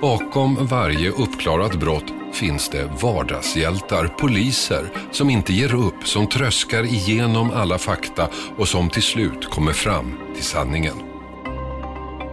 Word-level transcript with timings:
Bakom 0.00 0.66
varje 0.66 1.10
uppklarat 1.10 1.74
brott 1.74 2.12
finns 2.32 2.68
det 2.68 2.90
vardagshjältar, 3.02 4.06
poliser 4.06 4.92
som 5.12 5.30
inte 5.30 5.52
ger 5.52 5.74
upp, 5.74 6.06
som 6.06 6.26
tröskar 6.26 6.84
igenom 6.84 7.50
alla 7.50 7.78
fakta 7.78 8.28
och 8.56 8.68
som 8.68 8.90
till 8.90 9.02
slut 9.02 9.50
kommer 9.50 9.72
fram 9.72 10.12
till 10.34 10.44
sanningen. 10.44 11.05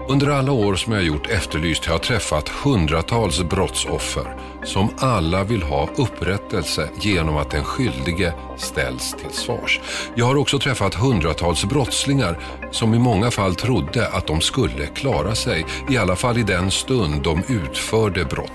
Under 0.07 0.27
alla 0.27 0.51
år 0.51 0.75
som 0.75 0.93
jag 0.93 0.99
har 0.99 1.05
gjort 1.05 1.29
Efterlyst 1.29 1.85
har 1.85 1.93
jag 1.93 2.03
träffat 2.03 2.49
hundratals 2.49 3.43
brottsoffer 3.43 4.35
som 4.63 4.89
alla 4.97 5.43
vill 5.43 5.63
ha 5.63 5.89
upprättelse 5.95 6.89
genom 6.99 7.37
att 7.37 7.51
den 7.51 7.63
skyldige 7.63 8.33
ställs 8.57 9.11
till 9.13 9.31
svars. 9.31 9.79
Jag 10.15 10.25
har 10.25 10.35
också 10.35 10.59
träffat 10.59 10.93
hundratals 10.93 11.65
brottslingar 11.65 12.39
som 12.71 12.93
i 12.93 12.99
många 12.99 13.31
fall 13.31 13.55
trodde 13.55 14.07
att 14.07 14.27
de 14.27 14.41
skulle 14.41 14.85
klara 14.85 15.35
sig, 15.35 15.65
i 15.89 15.97
alla 15.97 16.15
fall 16.15 16.37
i 16.37 16.43
den 16.43 16.71
stund 16.71 17.23
de 17.23 17.43
utförde 17.49 18.25
brott. 18.25 18.51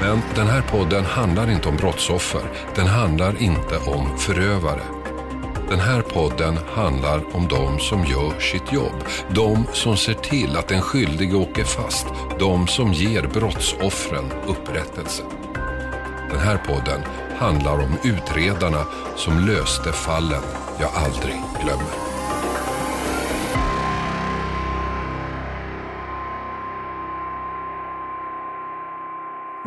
Men 0.00 0.20
den 0.34 0.46
här 0.46 0.62
podden 0.62 1.04
handlar 1.04 1.50
inte 1.50 1.68
om 1.68 1.76
brottsoffer. 1.76 2.42
Den 2.74 2.86
handlar 2.86 3.42
inte 3.42 3.76
om 3.76 4.18
förövare. 4.18 4.95
Den 5.68 5.80
här 5.80 6.02
podden 6.02 6.58
handlar 6.74 7.36
om 7.36 7.48
de 7.48 7.78
som 7.78 8.04
gör 8.04 8.40
sitt 8.40 8.72
jobb. 8.72 9.04
De 9.28 9.66
som 9.72 9.96
ser 9.96 10.14
till 10.14 10.56
att 10.56 10.68
den 10.68 10.80
skyldige 10.80 11.36
åker 11.36 11.64
fast. 11.64 12.06
De 12.38 12.66
som 12.66 12.92
ger 12.92 13.22
brottsoffren 13.22 14.32
upprättelse. 14.46 15.22
Den 16.30 16.40
här 16.40 16.56
podden 16.56 17.00
handlar 17.38 17.74
om 17.74 17.96
utredarna 18.04 18.84
som 19.16 19.38
löste 19.38 19.92
fallen 19.92 20.42
jag 20.80 20.90
aldrig 20.94 21.42
glömmer. 21.62 22.05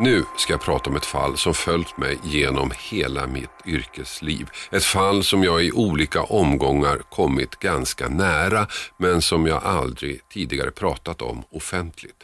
Nu 0.02 0.24
ska 0.36 0.52
jag 0.52 0.60
prata 0.60 0.90
om 0.90 0.96
ett 0.96 1.06
fall 1.06 1.36
som 1.36 1.54
följt 1.54 1.96
mig 1.96 2.18
genom 2.24 2.72
hela 2.90 3.26
mitt 3.26 3.50
yrkesliv. 3.66 4.50
Ett 4.70 4.84
fall 4.84 5.24
som 5.24 5.44
jag 5.44 5.64
i 5.64 5.72
olika 5.72 6.22
omgångar 6.22 6.98
kommit 6.98 7.56
ganska 7.56 8.08
nära 8.08 8.66
men 8.98 9.22
som 9.22 9.46
jag 9.46 9.64
aldrig 9.64 10.28
tidigare 10.28 10.70
pratat 10.70 11.22
om 11.22 11.42
offentligt. 11.50 12.16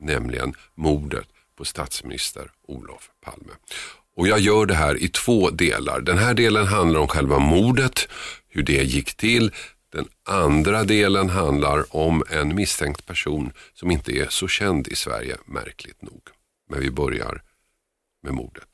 Nämligen 0.00 0.54
mordet 0.74 1.26
på 1.58 1.64
statsminister 1.64 2.50
Olof 2.68 3.10
Palme. 3.24 3.52
Och 4.16 4.28
jag 4.28 4.40
gör 4.40 4.66
det 4.66 4.74
här 4.74 5.02
i 5.02 5.08
två 5.08 5.50
delar. 5.50 6.00
Den 6.00 6.18
här 6.18 6.34
delen 6.34 6.66
handlar 6.66 7.00
om 7.00 7.08
själva 7.08 7.38
mordet, 7.38 8.08
hur 8.48 8.62
det 8.62 8.82
gick 8.82 9.14
till. 9.14 9.52
Den 9.92 10.08
andra 10.28 10.84
delen 10.84 11.30
handlar 11.30 11.96
om 11.96 12.22
en 12.30 12.54
misstänkt 12.54 13.06
person 13.06 13.52
som 13.74 13.90
inte 13.90 14.12
är 14.12 14.26
så 14.28 14.48
känd 14.48 14.88
i 14.88 14.96
Sverige, 14.96 15.36
märkligt 15.46 16.02
nog. 16.02 16.22
Men 16.72 16.80
vi 16.80 16.90
börjar 16.90 17.42
med 18.22 18.34
mordet. 18.34 18.68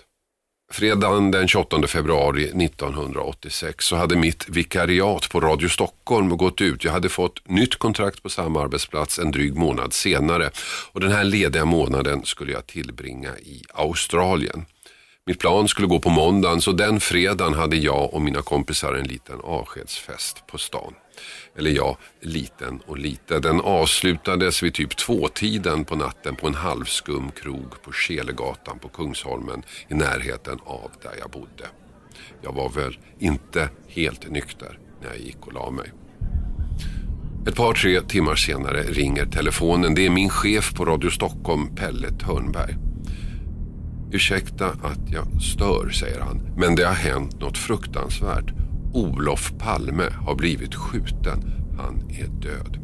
Fredagen 0.73 1.31
den 1.31 1.49
28 1.49 1.87
februari 1.87 2.45
1986 2.45 3.85
så 3.85 3.97
hade 3.97 4.17
mitt 4.17 4.49
vikariat 4.49 5.29
på 5.31 5.41
Radio 5.41 5.69
Stockholm 5.69 6.37
gått 6.37 6.61
ut. 6.61 6.85
Jag 6.85 6.93
hade 6.93 7.09
fått 7.09 7.49
nytt 7.49 7.77
kontrakt 7.77 8.23
på 8.23 8.29
samma 8.29 8.63
arbetsplats 8.63 9.19
en 9.19 9.31
dryg 9.31 9.55
månad 9.55 9.93
senare. 9.93 10.51
Och 10.93 11.01
den 11.01 11.13
här 11.13 11.25
lediga 11.25 11.65
månaden 11.65 12.25
skulle 12.25 12.53
jag 12.53 12.67
tillbringa 12.67 13.39
i 13.39 13.65
Australien. 13.75 14.67
Mitt 15.29 15.39
plan 15.39 15.69
skulle 15.69 15.89
gå 15.89 16.01
på 16.01 16.11
måndagen 16.11 16.61
så 16.61 16.73
den 16.73 17.01
fredagen 17.01 17.55
hade 17.55 17.77
jag 17.77 18.15
och 18.15 18.23
mina 18.23 18.43
kompisar 18.43 18.95
en 18.95 19.07
liten 19.07 19.41
avskedsfest 19.41 20.47
på 20.47 20.59
stan. 20.59 20.95
Eller 21.57 21.71
ja, 21.71 21.97
liten 22.21 22.81
och 22.87 22.99
lite. 22.99 23.39
Den 23.39 23.61
avslutades 23.61 24.63
vid 24.63 24.75
typ 24.75 24.97
tvåtiden 24.97 25.85
på 25.85 25.97
natten 25.97 26.37
på 26.37 26.47
en 26.47 26.55
halvskum 26.55 27.31
krog 27.31 27.83
på 27.83 27.93
Kelegatan 27.93 28.79
på 28.79 28.89
Kungsholmen 28.89 29.63
i 29.89 29.95
närheten 29.95 30.59
av 30.65 30.91
där 31.03 31.13
jag 31.19 31.31
bodde. 31.31 31.67
Jag 32.43 32.53
var 32.53 32.69
väl 32.69 32.99
inte 33.19 33.69
helt 33.89 34.31
nykter 34.31 34.79
när 35.01 35.09
jag 35.09 35.19
gick 35.19 35.47
och 35.47 35.53
la 35.53 35.71
mig. 35.71 35.93
Ett 37.49 37.57
par, 37.57 37.75
tre 37.75 38.01
timmar 38.01 38.35
senare 38.35 38.83
ringer 38.83 39.27
telefonen. 39.27 39.95
Det 39.95 40.07
är 40.07 40.11
min 40.11 40.31
chef 40.31 40.75
på 40.75 40.85
Radio 40.85 41.11
Stockholm, 41.11 41.77
Pelle 41.77 42.09
Törnberg. 42.09 42.88
Ursäkta 44.13 44.67
att 44.67 45.11
jag 45.11 45.43
stör, 45.43 45.91
säger 45.91 46.21
han, 46.21 46.41
men 46.57 46.75
det 46.75 46.85
har 46.85 46.95
hänt 46.95 47.41
något 47.41 47.59
fruktansvärt. 47.59 48.53
Olof 48.93 49.53
Palme 49.59 50.05
har 50.27 50.35
blivit 50.35 50.75
skjuten. 50.75 51.53
Han 51.79 52.11
är 52.11 52.29
död. 52.29 52.79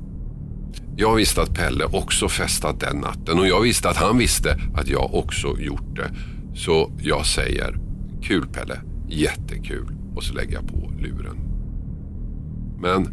Jag 0.97 1.15
visste 1.15 1.43
att 1.43 1.55
Pelle 1.55 1.85
också 1.85 2.29
festat 2.29 2.81
den 2.81 2.97
natten 2.97 3.39
och 3.39 3.47
jag 3.47 3.61
visste 3.61 3.89
att 3.89 3.97
han 3.97 4.19
visste 4.19 4.61
att 4.75 4.89
jag 4.89 5.15
också 5.15 5.59
gjort 5.59 5.97
det. 5.97 6.11
Så 6.55 6.93
jag 6.99 7.27
säger, 7.27 7.79
kul 8.23 8.47
Pelle, 8.47 8.81
jättekul 9.09 9.97
och 10.17 10.23
så 10.23 10.35
lägger 10.35 10.53
jag 10.53 10.69
på 10.69 10.93
luren. 10.99 11.39
Men 12.81 13.09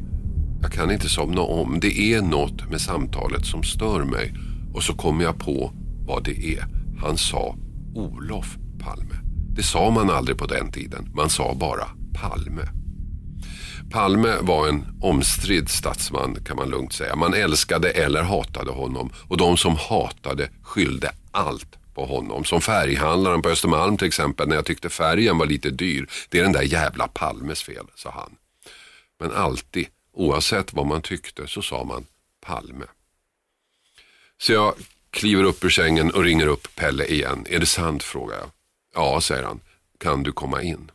jag 0.62 0.72
kan 0.72 0.92
inte 0.92 1.10
somna 1.10 1.42
om. 1.42 1.80
Det 1.82 2.14
är 2.14 2.22
något 2.22 2.70
med 2.70 2.82
samtalet 2.82 3.46
som 3.46 3.64
stör 3.64 4.04
mig 4.04 4.34
och 4.74 4.84
så 4.84 4.94
kommer 4.94 5.24
jag 5.24 5.40
på 5.40 5.72
vad 6.08 6.24
det 6.24 6.56
är. 6.56 6.66
Han 7.00 7.18
sa 7.18 7.56
Olof 7.96 8.58
Palme. 8.80 9.16
Det 9.56 9.64
sa 9.64 9.90
man 9.90 10.10
aldrig 10.10 10.38
på 10.38 10.46
den 10.46 10.72
tiden. 10.72 11.10
Man 11.16 11.30
sa 11.30 11.54
bara 11.54 11.88
Palme. 12.14 12.68
Palme 13.92 14.38
var 14.42 14.68
en 14.68 14.86
omstridd 15.02 15.70
statsman 15.70 16.38
kan 16.46 16.56
man 16.58 16.70
lugnt 16.70 16.94
säga. 16.94 17.16
Man 17.16 17.34
älskade 17.34 17.92
eller 17.92 18.24
hatade 18.24 18.72
honom 18.72 19.10
och 19.30 19.38
de 19.38 19.58
som 19.58 19.76
hatade 19.76 20.50
skyllde 20.64 21.12
allt 21.32 21.78
på 21.94 22.06
honom. 22.06 22.44
Som 22.44 22.62
färghandlaren 22.62 23.42
på 23.42 23.50
Östermalm 23.50 23.98
till 23.98 24.08
exempel 24.08 24.48
när 24.48 24.56
jag 24.56 24.66
tyckte 24.66 24.90
färgen 24.90 25.38
var 25.38 25.46
lite 25.46 25.70
dyr. 25.70 26.10
Det 26.30 26.40
är 26.40 26.44
den 26.44 26.52
där 26.52 26.62
jävla 26.62 27.08
Palmes 27.08 27.64
fel, 27.64 27.86
sa 27.96 28.12
han. 28.12 28.36
Men 29.20 29.32
alltid, 29.32 29.88
oavsett 30.14 30.74
vad 30.74 30.88
man 30.88 31.02
tyckte, 31.02 31.48
så 31.48 31.62
sa 31.62 31.84
man 31.84 32.06
Palme. 32.46 32.86
Så 34.38 34.54
jag 34.54 34.74
kliver 35.12 35.44
upp 35.44 35.64
ur 35.64 35.70
sängen 35.70 36.12
och 36.12 36.24
ringer 36.24 36.48
upp 36.48 36.76
Pelle 36.76 37.06
igen. 37.06 37.46
Är 37.50 37.60
det 37.60 37.66
sant? 37.66 38.04
frågar 38.04 38.38
jag. 38.38 38.50
Ja, 38.96 39.22
säger 39.22 39.44
han. 39.44 39.60
Kan 40.00 40.24
du 40.24 40.32
komma 40.32 40.62
in? 40.62 40.92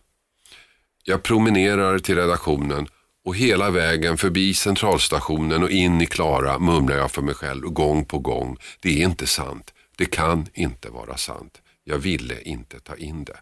Jag 1.04 1.22
promenerar 1.22 1.98
till 1.98 2.16
redaktionen 2.16 2.88
och 3.24 3.36
hela 3.36 3.70
vägen 3.70 4.16
förbi 4.18 4.54
centralstationen 4.54 5.62
och 5.62 5.70
in 5.70 6.00
i 6.00 6.06
Klara 6.06 6.58
mumlar 6.58 6.96
jag 6.96 7.10
för 7.10 7.22
mig 7.22 7.34
själv 7.34 7.68
gång 7.68 8.04
på 8.04 8.18
gång. 8.18 8.58
Det 8.80 9.02
är 9.02 9.04
inte 9.04 9.26
sant. 9.26 9.74
Det 9.96 10.06
kan 10.06 10.46
inte 10.54 10.90
vara 10.90 11.16
sant. 11.16 11.62
Jag 11.84 11.98
ville 11.98 12.40
inte 12.40 12.80
ta 12.80 12.96
in 12.96 13.24
det. 13.24 13.36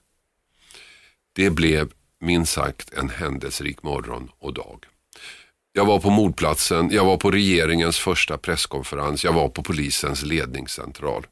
Det 1.32 1.50
blev 1.50 1.92
minst 2.20 2.52
sagt 2.52 2.92
en 2.92 3.10
händelserik 3.10 3.82
morgon 3.82 4.30
och 4.38 4.54
dag. 4.54 4.86
Jag 5.76 5.84
var 5.84 6.00
på 6.00 6.10
mordplatsen, 6.10 6.90
jag 6.92 7.04
var 7.04 7.16
på 7.16 7.30
regeringens 7.30 7.98
första 7.98 8.38
presskonferens, 8.38 9.24
jag 9.24 9.32
var 9.32 9.48
på 9.48 9.62
polisens 9.62 10.22
ledningscentral. 10.22 11.26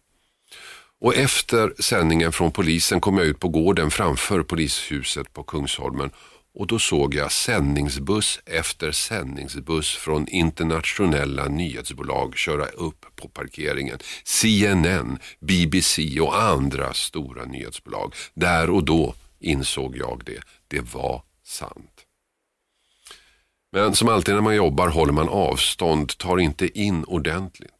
Och 1.01 1.15
efter 1.15 1.73
sändningen 1.79 2.33
från 2.33 2.53
polisen 2.53 3.01
kom 3.01 3.19
jag 3.19 3.27
ut 3.27 3.41
på 3.41 3.49
gården 3.49 3.91
framför 3.91 4.43
polishuset 4.43 5.33
på 5.33 5.43
Kungsholmen 5.43 6.11
och 6.55 6.67
då 6.67 6.79
såg 6.79 7.15
jag 7.15 7.33
sändningsbuss 7.33 8.41
efter 8.47 8.93
sändningsbuss 8.93 9.97
från 9.97 10.29
internationella 10.29 11.49
nyhetsbolag 11.49 12.37
köra 12.37 12.67
upp 12.67 13.07
på 13.17 13.29
parkeringen. 13.29 13.99
CNN, 14.25 15.19
BBC 15.41 16.21
och 16.21 16.43
andra 16.43 16.95
stora 16.95 17.45
nyhetsbolag. 17.45 18.15
Där 18.35 18.71
och 18.71 18.85
då 18.85 19.15
insåg 19.41 19.97
jag 19.97 20.23
det. 20.25 20.43
Det 20.69 20.95
var 20.95 21.23
sant. 21.47 22.07
Men 23.73 23.95
som 23.95 24.09
alltid 24.09 24.35
när 24.35 24.41
man 24.43 24.57
jobbar 24.57 24.89
håller 24.89 25.13
man 25.13 25.29
avstånd, 25.29 26.19
tar 26.19 26.39
inte 26.39 26.79
in 26.79 27.05
ordentligt. 27.05 27.71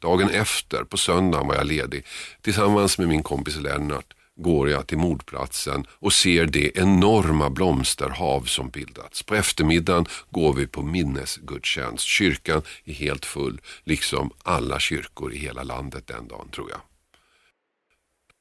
Dagen 0.00 0.30
efter, 0.30 0.84
på 0.84 0.96
söndagen 0.96 1.46
var 1.46 1.54
jag 1.54 1.66
ledig. 1.66 2.04
Tillsammans 2.40 2.98
med 2.98 3.08
min 3.08 3.22
kompis 3.22 3.56
Lennart 3.56 4.14
går 4.36 4.70
jag 4.70 4.86
till 4.86 4.98
mordplatsen 4.98 5.86
och 5.90 6.12
ser 6.12 6.46
det 6.46 6.78
enorma 6.78 7.50
blomsterhav 7.50 8.42
som 8.42 8.70
bildats. 8.70 9.22
På 9.22 9.34
eftermiddagen 9.34 10.06
går 10.30 10.52
vi 10.52 10.66
på 10.66 10.82
minnesgudstjänst. 10.82 12.04
Kyrkan 12.04 12.62
är 12.84 12.94
helt 12.94 13.24
full, 13.24 13.60
liksom 13.84 14.30
alla 14.42 14.80
kyrkor 14.80 15.32
i 15.32 15.38
hela 15.38 15.62
landet 15.62 16.06
den 16.06 16.28
dagen 16.28 16.48
tror 16.48 16.70
jag. 16.70 16.80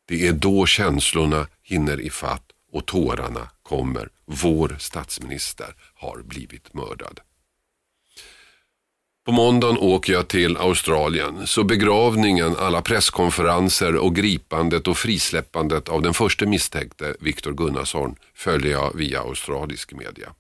Det 0.07 0.27
är 0.27 0.33
då 0.33 0.65
känslorna 0.65 1.48
hinner 1.63 2.01
ifatt 2.01 2.50
och 2.71 2.85
tårarna 2.85 3.50
kommer. 3.63 4.09
Vår 4.25 4.75
statsminister 4.79 5.75
har 5.95 6.21
blivit 6.23 6.73
mördad. 6.73 7.19
På 9.25 9.31
måndagen 9.31 9.77
åker 9.77 10.13
jag 10.13 10.27
till 10.27 10.57
Australien, 10.57 11.47
så 11.47 11.63
begravningen, 11.63 12.56
alla 12.59 12.81
presskonferenser 12.81 13.95
och 13.95 14.15
gripandet 14.15 14.88
och 14.88 14.97
frisläppandet 14.97 15.89
av 15.89 16.01
den 16.01 16.13
första 16.13 16.45
misstänkte, 16.45 17.15
Viktor 17.19 17.51
Gunnarsson, 17.51 18.15
följer 18.33 18.71
jag 18.71 18.95
via 18.95 19.19
australisk 19.19 19.94
media. 19.94 20.33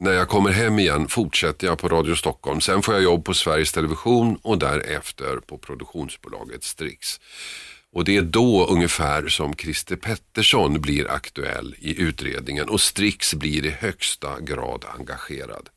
När 0.00 0.12
jag 0.12 0.28
kommer 0.28 0.50
hem 0.50 0.78
igen 0.78 1.08
fortsätter 1.08 1.66
jag 1.66 1.78
på 1.78 1.88
Radio 1.88 2.14
Stockholm. 2.14 2.60
Sen 2.60 2.82
får 2.82 2.94
jag 2.94 3.02
jobb 3.02 3.24
på 3.24 3.34
Sveriges 3.34 3.72
Television 3.72 4.38
och 4.42 4.58
därefter 4.58 5.36
på 5.36 5.58
produktionsbolaget 5.58 6.64
Strix. 6.64 7.20
Och 7.92 8.04
det 8.04 8.16
är 8.16 8.22
då 8.22 8.66
ungefär 8.66 9.28
som 9.28 9.54
Christer 9.56 9.96
Pettersson 9.96 10.80
blir 10.80 11.10
aktuell 11.10 11.74
i 11.78 12.02
utredningen 12.02 12.68
och 12.68 12.80
Strix 12.80 13.34
blir 13.34 13.66
i 13.66 13.70
högsta 13.70 14.40
grad 14.40 14.84
engagerad. 14.98 15.68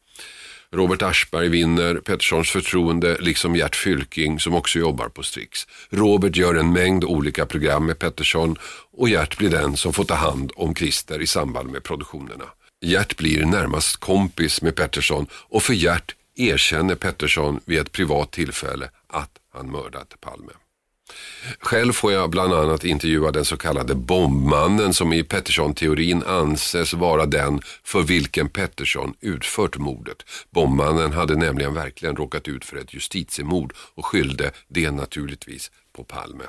Robert 0.74 1.02
Aschberg 1.02 1.50
vinner 1.50 1.96
Petterssons 1.96 2.50
förtroende 2.50 3.18
liksom 3.20 3.56
Gert 3.56 3.76
Fylking 3.76 4.40
som 4.40 4.54
också 4.54 4.80
jobbar 4.80 5.10
på 5.10 5.24
Strix. 5.24 5.68
Robert 5.90 6.36
gör 6.36 6.56
en 6.56 6.74
mängd 6.74 7.04
olika 7.04 7.46
program 7.46 7.86
med 7.86 8.00
Pettersson 8.00 8.56
och 8.92 9.10
Gert 9.10 9.38
blir 9.38 9.50
den 9.50 9.78
som 9.78 9.94
får 9.94 10.04
ta 10.04 10.14
hand 10.14 10.52
om 10.56 10.76
Christer 10.76 11.22
i 11.22 11.28
samband 11.28 11.70
med 11.70 11.84
produktionerna. 11.84 12.46
Gert 12.82 13.18
blir 13.18 13.46
närmast 13.46 13.98
kompis 13.98 14.62
med 14.62 14.76
Pettersson 14.76 15.28
och 15.32 15.64
för 15.64 15.74
Gert 15.74 16.16
erkänner 16.36 16.96
Pettersson 16.96 17.60
vid 17.66 17.80
ett 17.80 17.92
privat 17.92 18.32
tillfälle 18.32 18.90
att 19.08 19.32
han 19.54 19.72
mördat 19.72 20.22
Palme. 20.22 20.52
Själv 21.60 21.94
får 21.94 22.14
jag 22.14 22.30
bland 22.30 22.54
annat 22.54 22.84
intervjua 22.84 23.32
den 23.32 23.46
så 23.46 23.58
kallade 23.58 23.96
bombmannen 23.96 24.94
som 24.94 25.14
i 25.14 25.24
Pettersson-teorin 25.24 26.24
anses 26.24 26.94
vara 26.94 27.26
den 27.26 27.62
för 27.84 28.02
vilken 28.02 28.50
Pettersson 28.50 29.14
utfört 29.22 29.78
mordet. 29.78 30.18
Bombmannen 30.50 31.14
hade 31.14 31.36
nämligen 31.36 31.74
verkligen 31.74 32.16
råkat 32.16 32.48
ut 32.48 32.66
för 32.66 32.78
ett 32.78 32.94
justitiemord 32.94 33.74
och 33.96 34.06
skyllde 34.06 34.52
det 34.68 34.92
naturligtvis 34.92 35.72
på 35.96 36.04
Palme. 36.04 36.44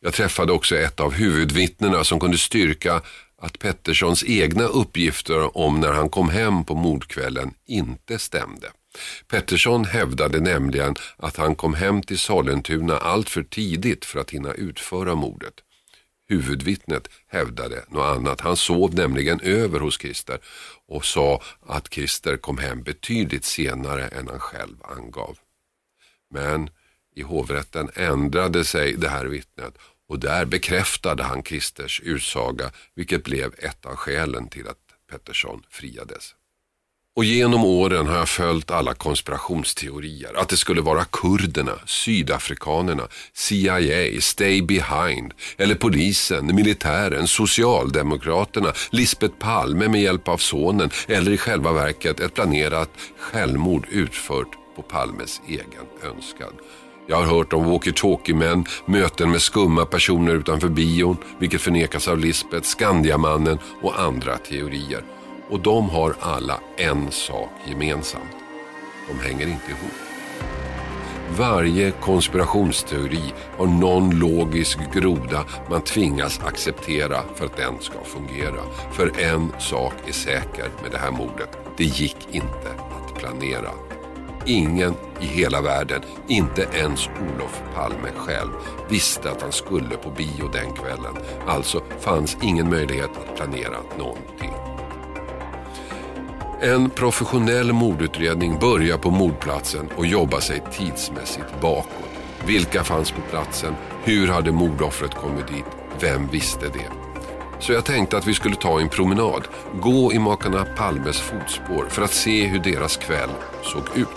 Jag 0.00 0.14
träffade 0.14 0.52
också 0.52 0.76
ett 0.76 1.00
av 1.00 1.12
huvudvittnena 1.12 2.04
som 2.04 2.20
kunde 2.20 2.38
styrka 2.38 3.02
att 3.38 3.58
Petterssons 3.58 4.24
egna 4.24 4.64
uppgifter 4.64 5.56
om 5.56 5.80
när 5.80 5.92
han 5.92 6.08
kom 6.08 6.28
hem 6.28 6.64
på 6.64 6.74
mordkvällen 6.74 7.54
inte 7.66 8.18
stämde. 8.18 8.70
Pettersson 9.28 9.84
hävdade 9.84 10.40
nämligen 10.40 10.94
att 11.16 11.36
han 11.36 11.54
kom 11.54 11.74
hem 11.74 12.02
till 12.02 12.18
Sollentuna 12.18 12.98
allt 12.98 13.30
för 13.30 13.42
tidigt 13.42 14.04
för 14.04 14.20
att 14.20 14.30
hinna 14.30 14.52
utföra 14.52 15.14
mordet. 15.14 15.54
Huvudvittnet 16.28 17.08
hävdade 17.26 17.84
något 17.88 18.16
annat. 18.16 18.40
Han 18.40 18.56
sov 18.56 18.94
nämligen 18.94 19.40
över 19.40 19.80
hos 19.80 20.00
Christer 20.00 20.38
och 20.88 21.04
sa 21.04 21.42
att 21.66 21.94
Christer 21.94 22.36
kom 22.36 22.58
hem 22.58 22.82
betydligt 22.82 23.44
senare 23.44 24.08
än 24.08 24.28
han 24.28 24.40
själv 24.40 24.76
angav. 24.82 25.38
Men 26.30 26.70
i 27.14 27.22
hovrätten 27.22 27.90
ändrade 27.94 28.64
sig 28.64 28.96
det 28.96 29.08
här 29.08 29.24
vittnet 29.24 29.78
och 30.08 30.18
där 30.18 30.44
bekräftade 30.44 31.22
han 31.22 31.42
Christers 31.42 32.00
utsaga 32.00 32.70
vilket 32.94 33.24
blev 33.24 33.54
ett 33.58 33.86
av 33.86 33.96
skälen 33.96 34.48
till 34.48 34.68
att 34.68 34.78
Pettersson 35.10 35.62
friades. 35.70 36.34
Och 37.16 37.24
genom 37.24 37.64
åren 37.64 38.06
har 38.06 38.16
jag 38.16 38.28
följt 38.28 38.70
alla 38.70 38.94
konspirationsteorier. 38.94 40.40
Att 40.40 40.48
det 40.48 40.56
skulle 40.56 40.80
vara 40.80 41.04
kurderna, 41.04 41.72
sydafrikanerna, 41.86 43.08
CIA, 43.34 44.20
Stay 44.20 44.62
Behind 44.62 45.34
eller 45.56 45.74
polisen, 45.74 46.46
militären, 46.54 47.26
socialdemokraterna, 47.26 48.72
Lisbet 48.90 49.38
Palme 49.38 49.88
med 49.88 50.02
hjälp 50.02 50.28
av 50.28 50.36
sonen 50.36 50.90
eller 51.08 51.32
i 51.32 51.38
själva 51.38 51.72
verket 51.72 52.20
ett 52.20 52.34
planerat 52.34 52.90
självmord 53.18 53.86
utfört 53.90 54.76
på 54.76 54.82
Palmes 54.82 55.40
egen 55.48 55.86
önskan. 56.02 56.52
Jag 57.08 57.16
har 57.16 57.36
hört 57.36 57.52
om 57.52 57.64
walkie-talkie-män, 57.64 58.64
möten 58.86 59.30
med 59.30 59.42
skumma 59.42 59.84
personer 59.86 60.34
utanför 60.34 60.68
bion, 60.68 61.16
vilket 61.38 61.60
förnekas 61.60 62.08
av 62.08 62.18
Lisbeth, 62.18 62.68
Skandiamannen 62.68 63.58
och 63.82 64.00
andra 64.00 64.36
teorier. 64.38 65.21
Och 65.52 65.60
de 65.60 65.90
har 65.90 66.14
alla 66.20 66.60
en 66.76 67.10
sak 67.10 67.50
gemensamt. 67.66 68.36
De 69.08 69.28
hänger 69.28 69.46
inte 69.46 69.70
ihop. 69.70 69.92
Varje 71.38 71.90
konspirationsteori 71.90 73.32
har 73.58 73.66
någon 73.66 74.18
logisk 74.18 74.78
groda 74.94 75.44
man 75.70 75.82
tvingas 75.82 76.40
acceptera 76.40 77.22
för 77.34 77.46
att 77.46 77.56
den 77.56 77.80
ska 77.80 78.04
fungera. 78.04 78.62
För 78.92 79.20
en 79.20 79.52
sak 79.58 79.92
är 80.06 80.12
säker 80.12 80.68
med 80.82 80.90
det 80.90 80.98
här 80.98 81.10
mordet. 81.10 81.58
Det 81.76 81.84
gick 81.84 82.28
inte 82.30 82.70
att 82.70 83.14
planera. 83.14 83.70
Ingen 84.46 84.94
i 85.20 85.26
hela 85.26 85.60
världen, 85.60 86.02
inte 86.28 86.62
ens 86.62 87.08
Olof 87.08 87.62
Palme 87.74 88.10
själv, 88.16 88.50
visste 88.88 89.30
att 89.30 89.42
han 89.42 89.52
skulle 89.52 89.96
på 89.96 90.10
bio 90.10 90.48
den 90.52 90.72
kvällen. 90.72 91.16
Alltså 91.46 91.82
fanns 92.00 92.36
ingen 92.42 92.70
möjlighet 92.70 93.10
att 93.16 93.36
planera 93.36 93.76
någonting. 93.98 94.61
En 96.64 96.90
professionell 96.90 97.72
mordutredning 97.72 98.58
börjar 98.58 98.98
på 98.98 99.10
mordplatsen 99.10 99.88
och 99.96 100.06
jobbar 100.06 100.40
sig 100.40 100.62
tidsmässigt 100.72 101.60
bakåt. 101.60 102.10
Vilka 102.46 102.84
fanns 102.84 103.10
på 103.10 103.20
platsen? 103.30 103.74
Hur 104.04 104.28
hade 104.28 104.52
mordoffret 104.52 105.14
kommit 105.14 105.48
dit? 105.48 105.64
Vem 106.00 106.26
visste 106.26 106.66
det? 106.66 106.88
Så 107.60 107.72
jag 107.72 107.84
tänkte 107.84 108.16
att 108.16 108.26
vi 108.26 108.34
skulle 108.34 108.56
ta 108.56 108.80
en 108.80 108.88
promenad, 108.88 109.42
gå 109.80 110.12
i 110.12 110.18
makarna 110.18 110.64
Palmes 110.64 111.20
fotspår 111.20 111.86
för 111.88 112.02
att 112.02 112.12
se 112.12 112.46
hur 112.46 112.58
deras 112.58 112.96
kväll 112.96 113.30
såg 113.62 113.82
ut. 113.94 114.08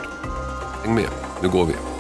Häng 0.83 0.95
med, 0.95 1.09
nu 1.41 1.49
går 1.49 1.65
vi. 1.65 1.94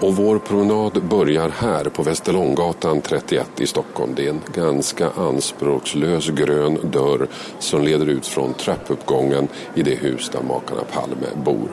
Och 0.00 0.16
vår 0.16 0.38
promenad 0.38 1.02
börjar 1.04 1.48
här 1.48 1.84
på 1.84 2.02
Västerlånggatan 2.02 3.00
31 3.00 3.60
i 3.60 3.66
Stockholm. 3.66 4.12
Det 4.16 4.26
är 4.26 4.30
en 4.30 4.40
ganska 4.54 5.10
anspråkslös 5.10 6.28
grön 6.28 6.78
dörr 6.82 7.28
som 7.58 7.82
leder 7.82 8.06
ut 8.06 8.26
från 8.26 8.54
trappuppgången 8.54 9.48
i 9.74 9.82
det 9.82 9.94
hus 9.94 10.28
där 10.32 10.42
makarna 10.42 10.82
Palme 10.92 11.26
bor. 11.44 11.68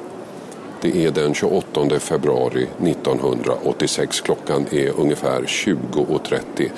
Det 0.81 1.05
är 1.05 1.11
den 1.11 1.33
28 1.33 1.99
februari 1.99 2.67
1986. 2.81 4.21
Klockan 4.21 4.65
är 4.71 4.99
ungefär 4.99 5.41
20.30. 5.41 6.69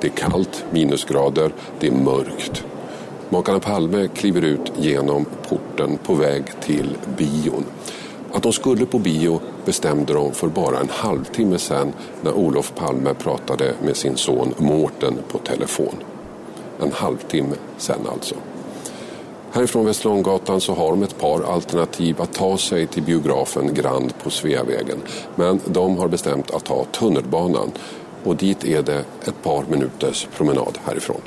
Det 0.00 0.06
är 0.06 0.10
kallt, 0.10 0.64
minusgrader, 0.70 1.52
det 1.80 1.86
är 1.86 1.92
mörkt. 1.92 2.64
Makarna 3.28 3.60
Palme 3.60 4.08
kliver 4.08 4.42
ut 4.42 4.72
genom 4.76 5.24
porten 5.48 5.98
på 6.06 6.14
väg 6.14 6.44
till 6.60 6.96
bion. 7.16 7.64
Att 8.34 8.42
de 8.42 8.52
skulle 8.52 8.86
på 8.86 8.98
bio 8.98 9.40
bestämde 9.64 10.12
de 10.12 10.32
för 10.32 10.48
bara 10.48 10.78
en 10.78 10.88
halvtimme 10.90 11.58
sedan 11.58 11.92
när 12.22 12.32
Olof 12.32 12.72
Palme 12.74 13.14
pratade 13.14 13.74
med 13.84 13.96
sin 13.96 14.16
son 14.16 14.54
Mårten 14.58 15.18
på 15.28 15.38
telefon. 15.38 15.94
En 16.80 16.92
halvtimme 16.92 17.54
sen 17.78 18.00
alltså. 18.12 18.34
Härifrån 19.52 19.86
Västerlånggatan 19.86 20.60
så 20.60 20.74
har 20.74 20.90
de 20.90 21.02
ett 21.02 21.18
par 21.18 21.42
alternativ 21.42 22.22
att 22.22 22.32
ta 22.32 22.58
sig 22.58 22.86
till 22.86 23.02
biografen 23.02 23.74
Grand 23.74 24.18
på 24.22 24.30
Sveavägen. 24.30 24.98
Men 25.34 25.60
de 25.64 25.98
har 25.98 26.08
bestämt 26.08 26.50
att 26.50 26.64
ta 26.64 26.84
tunnelbanan 26.84 27.70
och 28.24 28.36
dit 28.36 28.64
är 28.64 28.82
det 28.82 29.04
ett 29.24 29.42
par 29.42 29.64
minuters 29.70 30.28
promenad 30.36 30.78
härifrån. 30.84 31.20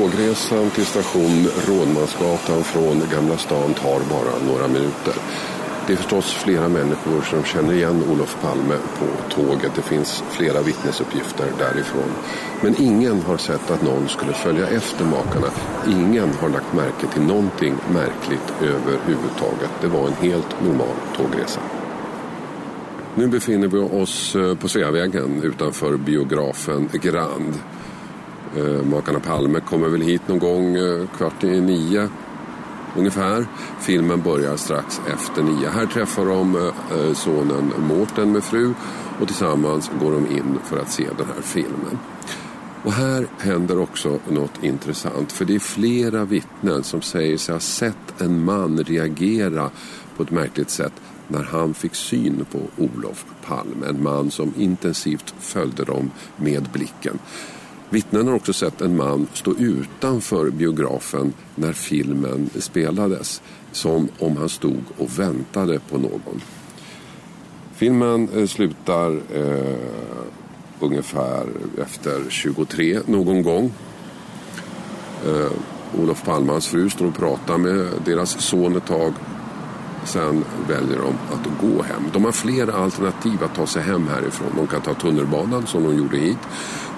Tågresan 0.00 0.70
till 0.70 0.86
station 0.86 1.48
Rådmansgatan 1.68 2.64
från 2.64 3.02
Gamla 3.12 3.36
stan 3.36 3.74
tar 3.74 4.00
bara 4.10 4.52
några 4.52 4.68
minuter. 4.68 5.14
Det 5.86 5.92
är 5.92 5.96
förstås 5.96 6.32
flera 6.32 6.68
människor 6.68 7.22
som 7.22 7.44
känner 7.44 7.74
igen 7.74 8.04
Olof 8.12 8.36
Palme 8.42 8.74
på 8.98 9.34
tåget. 9.34 9.72
Det 9.74 9.82
finns 9.82 10.24
flera 10.30 10.62
vittnesuppgifter 10.62 11.52
därifrån. 11.58 12.10
Men 12.62 12.82
ingen 12.82 13.22
har 13.22 13.36
sett 13.36 13.70
att 13.70 13.82
någon 13.82 14.08
skulle 14.08 14.32
följa 14.32 14.66
efter 14.66 15.04
makarna. 15.04 15.50
Ingen 15.88 16.34
har 16.34 16.48
lagt 16.48 16.74
märke 16.74 17.06
till 17.12 17.22
någonting 17.22 17.74
märkligt 17.92 18.52
överhuvudtaget. 18.60 19.70
Det 19.80 19.88
var 19.88 20.06
en 20.06 20.30
helt 20.30 20.62
normal 20.64 20.96
tågresa. 21.16 21.60
Nu 23.14 23.28
befinner 23.28 23.68
vi 23.68 23.78
oss 23.78 24.36
eh, 24.36 24.54
på 24.54 24.68
Sveavägen 24.68 25.42
utanför 25.42 25.96
biografen 25.96 26.88
Grand. 26.92 27.54
Eh, 28.56 28.84
makarna 28.84 29.20
Palme 29.20 29.60
kommer 29.60 29.88
väl 29.88 30.02
hit 30.02 30.28
någon 30.28 30.38
gång 30.38 30.76
eh, 30.76 31.06
kvart 31.16 31.44
i 31.44 31.60
nio. 31.60 32.08
ungefär. 32.96 33.46
Filmen 33.80 34.22
börjar 34.22 34.56
strax 34.56 35.00
efter 35.12 35.42
nio. 35.42 35.68
Här 35.68 35.86
träffar 35.86 36.26
de 36.26 36.56
eh, 36.56 37.14
sonen 37.14 37.72
Mårten 37.78 38.32
med 38.32 38.44
fru 38.44 38.74
och 39.20 39.26
tillsammans 39.26 39.90
går 40.00 40.12
de 40.12 40.26
in 40.26 40.58
för 40.64 40.78
att 40.78 40.92
se 40.92 41.08
den 41.18 41.26
här 41.26 41.42
filmen. 41.42 41.98
Och 42.84 42.92
här 42.92 43.26
händer 43.38 43.78
också 43.78 44.18
något 44.28 44.64
intressant 44.64 45.32
för 45.32 45.44
det 45.44 45.54
är 45.54 45.58
flera 45.58 46.24
vittnen 46.24 46.82
som 46.82 47.02
säger 47.02 47.38
sig 47.38 47.52
ha 47.52 47.60
sett 47.60 48.20
en 48.20 48.44
man 48.44 48.78
reagera 48.78 49.70
på 50.16 50.22
ett 50.22 50.30
märkligt 50.30 50.70
sätt 50.70 50.92
när 51.28 51.42
han 51.42 51.74
fick 51.74 51.94
syn 51.94 52.46
på 52.52 52.58
Olof 52.76 53.24
Palme. 53.46 53.86
En 53.88 54.02
man 54.02 54.30
som 54.30 54.52
intensivt 54.56 55.34
följde 55.38 55.84
dem 55.84 56.10
med 56.36 56.68
blicken. 56.72 57.18
Vittnen 57.92 58.28
har 58.28 58.34
också 58.34 58.52
sett 58.52 58.80
en 58.80 58.96
man 58.96 59.26
stå 59.32 59.54
utanför 59.58 60.50
biografen 60.50 61.32
när 61.54 61.72
filmen 61.72 62.50
spelades. 62.58 63.42
Som 63.72 64.08
om 64.18 64.36
han 64.36 64.48
stod 64.48 64.82
och 64.98 65.18
väntade 65.18 65.80
på 65.90 65.98
någon. 65.98 66.40
Filmen 67.74 68.28
eh, 68.36 68.46
slutar 68.46 69.20
eh, 69.34 69.76
ungefär 70.80 71.46
efter 71.82 72.22
23 72.28 73.00
någon 73.06 73.42
gång. 73.42 73.72
Eh, 75.26 75.52
Olof 76.00 76.24
Palmans 76.24 76.68
fru 76.68 76.90
står 76.90 77.06
och 77.06 77.16
pratar 77.16 77.58
med 77.58 77.88
deras 78.04 78.40
son 78.40 78.76
ett 78.76 78.86
tag. 78.86 79.12
Sen 80.04 80.44
väljer 80.68 80.98
de 80.98 81.14
att 81.34 81.60
gå 81.60 81.82
hem. 81.82 82.02
De 82.12 82.24
har 82.24 82.32
flera 82.32 82.72
alternativ 82.72 83.44
att 83.44 83.54
ta 83.54 83.66
sig 83.66 83.82
hem 83.82 84.08
härifrån. 84.08 84.48
De 84.56 84.66
kan 84.66 84.80
ta 84.80 84.94
tunnelbanan 84.94 85.66
som 85.66 85.82
de 85.82 85.96
gjorde 85.96 86.16
hit. 86.16 86.38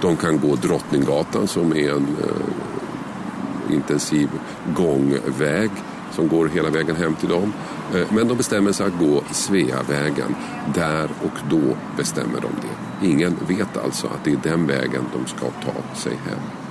De 0.01 0.17
kan 0.17 0.41
gå 0.41 0.57
Drottninggatan 0.57 1.49
som 1.49 1.73
är 1.73 1.91
en 1.91 2.17
eh, 2.21 3.75
intensiv 3.75 4.31
gångväg 4.77 5.71
som 6.13 6.29
går 6.29 6.49
hela 6.49 6.71
vägen 6.71 6.97
hem 6.97 7.15
till 7.15 7.29
dem. 7.29 7.53
Eh, 7.95 8.13
men 8.13 8.29
de 8.29 8.37
bestämmer 8.37 8.73
sig 8.73 8.87
att 8.87 8.99
gå 8.99 9.23
Sveavägen. 9.31 10.35
Där 10.75 11.05
och 11.05 11.51
då 11.51 11.77
bestämmer 11.97 12.41
de 12.41 12.51
det. 12.63 13.07
Ingen 13.09 13.37
vet 13.49 13.77
alltså 13.77 14.07
att 14.07 14.25
det 14.25 14.33
är 14.33 14.41
den 14.43 14.67
vägen 14.67 15.05
de 15.13 15.27
ska 15.27 15.47
ta 15.47 15.97
sig 15.97 16.13
hem. 16.13 16.62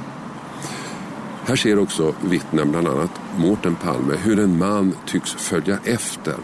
Här 1.45 1.55
ser 1.55 1.79
också 1.79 2.15
vittnen, 2.21 2.71
bland 2.71 2.87
annat 2.87 3.11
Mårten 3.37 3.75
Palme, 3.75 4.13
hur 4.23 4.39
en 4.39 4.57
man 4.57 4.95
tycks 5.05 5.31
följa 5.31 5.77
efter 5.83 6.35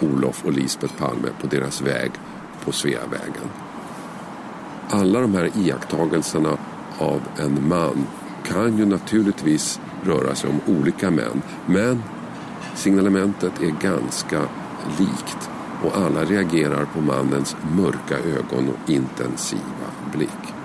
Olof 0.00 0.44
och 0.44 0.52
Lisbeth 0.52 0.94
Palme 0.94 1.28
på 1.40 1.46
deras 1.46 1.82
väg 1.82 2.10
på 2.64 2.72
Sveavägen. 2.72 3.48
Alla 4.90 5.20
de 5.20 5.34
här 5.34 5.50
iakttagelserna 5.56 6.58
av 6.98 7.20
en 7.38 7.68
man 7.68 8.06
kan 8.44 8.78
ju 8.78 8.86
naturligtvis 8.86 9.80
röra 10.04 10.34
sig 10.34 10.50
om 10.50 10.76
olika 10.76 11.10
män. 11.10 11.42
Men 11.66 12.02
signalementet 12.74 13.62
är 13.62 13.88
ganska 13.88 14.40
likt 14.98 15.50
och 15.84 15.96
alla 15.96 16.24
reagerar 16.24 16.84
på 16.84 17.00
mannens 17.00 17.56
mörka 17.76 18.18
ögon 18.18 18.68
och 18.68 18.90
intensiva 18.90 19.86
blick. 20.12 20.61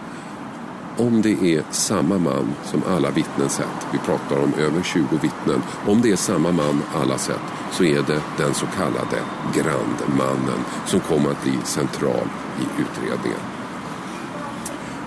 Om 0.97 1.21
det 1.21 1.55
är 1.55 1.63
samma 1.71 2.17
man 2.17 2.53
som 2.65 2.83
alla 2.87 3.11
vittnen 3.11 3.49
sett, 3.49 3.87
vi 3.91 3.97
pratar 3.97 4.43
om 4.43 4.53
över 4.53 4.83
20 4.83 5.03
vittnen, 5.21 5.61
om 5.87 6.01
det 6.01 6.11
är 6.11 6.15
samma 6.15 6.51
man 6.51 6.81
alla 6.95 7.17
sett 7.17 7.41
så 7.71 7.83
är 7.83 8.01
det 8.01 8.21
den 8.37 8.53
så 8.53 8.65
kallade 8.65 9.19
Grandmannen 9.55 10.59
som 10.85 10.99
kommer 10.99 11.31
att 11.31 11.43
bli 11.43 11.57
central 11.63 12.27
i 12.59 12.81
utredningen. 12.81 13.39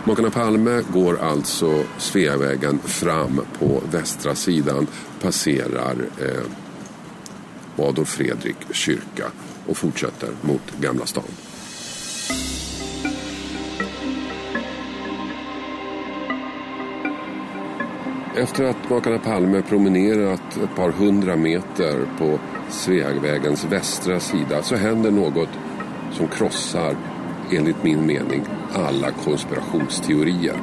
Makarna 0.04 0.30
Palme 0.30 0.82
går 0.92 1.18
alltså 1.22 1.84
Sveavägen 1.98 2.78
fram 2.78 3.40
på 3.58 3.82
västra 3.90 4.34
sidan, 4.34 4.86
passerar 5.22 5.96
eh, 6.18 7.84
Adolf 7.84 8.08
Fredrik 8.08 8.56
kyrka 8.70 9.24
och 9.66 9.76
fortsätter 9.76 10.28
mot 10.42 10.62
Gamla 10.80 11.06
stan. 11.06 11.24
Efter 18.40 18.64
att 18.64 18.90
makarna 18.90 19.18
Palme 19.18 19.62
promenerat 19.62 20.56
ett 20.64 20.76
par 20.76 20.90
hundra 20.90 21.36
meter 21.36 22.06
på 22.18 22.38
Sveavägens 22.68 23.64
västra 23.64 24.20
sida 24.20 24.62
så 24.62 24.76
händer 24.76 25.10
något 25.10 25.48
som 26.12 26.28
krossar, 26.28 26.96
enligt 27.52 27.84
min 27.84 28.06
mening, 28.06 28.42
alla 28.72 29.10
konspirationsteorier. 29.10 30.56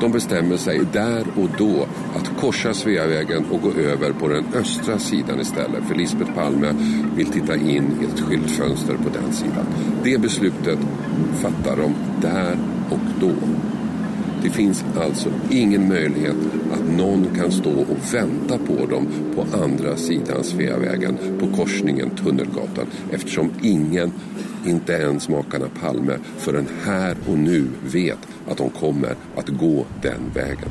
De 0.00 0.12
bestämmer 0.12 0.56
sig 0.56 0.80
där 0.92 1.24
och 1.36 1.48
då 1.58 1.86
att 2.16 2.40
korsa 2.40 2.74
Sveavägen 2.74 3.44
och 3.50 3.62
gå 3.62 3.70
över 3.70 4.12
på 4.12 4.28
den 4.28 4.44
östra 4.54 4.98
sidan 4.98 5.40
istället. 5.40 5.84
För 5.84 5.94
Lisbeth 5.94 6.34
Palme 6.34 6.74
vill 7.16 7.26
titta 7.26 7.56
in 7.56 7.98
i 8.00 8.04
ett 8.04 8.20
skyltfönster 8.20 8.94
på 8.94 9.08
den 9.08 9.32
sidan. 9.32 9.66
Det 10.04 10.20
beslutet 10.20 10.78
fattar 11.42 11.76
de 11.76 11.94
där 12.20 12.58
och 12.90 13.20
då. 13.20 13.32
Det 14.42 14.50
finns 14.50 14.84
alltså 15.00 15.28
ingen 15.50 15.88
möjlighet 15.88 16.36
att 16.74 16.96
någon 16.96 17.26
kan 17.36 17.52
stå 17.52 17.70
och 17.70 18.14
vänta 18.14 18.58
på 18.58 18.86
dem 18.86 19.06
på 19.34 19.46
andra 19.62 19.96
sidan 19.96 20.44
Sveavägen 20.44 21.18
på 21.40 21.56
korsningen 21.56 22.10
Tunnelgatan 22.10 22.86
eftersom 23.12 23.50
ingen, 23.62 24.12
inte 24.66 24.92
ens 24.92 25.28
makarna 25.28 25.66
Palme, 25.80 26.18
förrän 26.38 26.68
här 26.84 27.16
och 27.28 27.38
nu 27.38 27.66
vet 27.92 28.18
att 28.48 28.58
de 28.58 28.70
kommer 28.70 29.14
att 29.36 29.48
gå 29.48 29.84
den 30.02 30.30
vägen. 30.34 30.70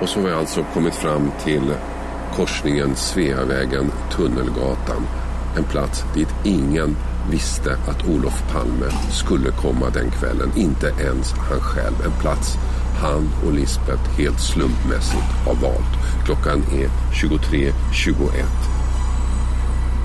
Och 0.00 0.08
så 0.08 0.20
har 0.20 0.28
vi 0.28 0.34
alltså 0.34 0.64
kommit 0.74 0.94
fram 0.94 1.30
till 1.44 1.74
korsningen 2.36 2.96
Sveavägen 2.96 3.86
Tunnelgatan. 4.16 5.02
En 5.56 5.64
plats 5.64 6.04
dit 6.14 6.28
ingen 6.44 6.96
visste 7.30 7.76
att 7.88 8.08
Olof 8.08 8.42
Palme 8.52 8.90
skulle 9.10 9.50
komma 9.50 9.90
den 9.90 10.10
kvällen. 10.10 10.52
Inte 10.56 10.86
ens 10.86 11.32
han 11.32 11.60
själv. 11.60 11.94
En 12.04 12.20
plats 12.20 12.56
han 13.00 13.30
och 13.46 13.52
Lisbeth 13.52 14.10
helt 14.18 14.40
slumpmässigt 14.40 15.30
har 15.46 15.54
valt. 15.54 16.24
Klockan 16.24 16.62
är 16.72 16.88
23.21 17.12 18.78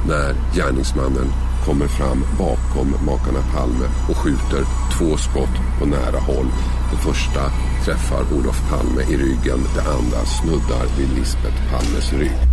när 0.08 0.36
gärningsmannen 0.56 1.27
kommer 1.65 1.88
fram 1.88 2.24
bakom 2.39 2.96
makarna 3.06 3.44
Palme 3.53 3.86
och 4.10 4.18
skjuter 4.18 4.63
två 4.98 5.18
skott 5.18 5.80
på 5.80 5.86
nära 5.86 6.20
håll. 6.20 6.48
Det 6.92 6.98
första 6.98 7.51
träffar 7.86 8.24
Olof 8.38 8.70
Palme 8.70 9.01
i 9.01 9.18
ryggen, 9.18 9.60
det 9.75 9.82
andra 9.82 10.25
snuddar 10.25 10.86
vid 10.98 11.10
Lisbeth 11.10 11.72
Palmes 11.72 12.13
rygg. 12.13 12.52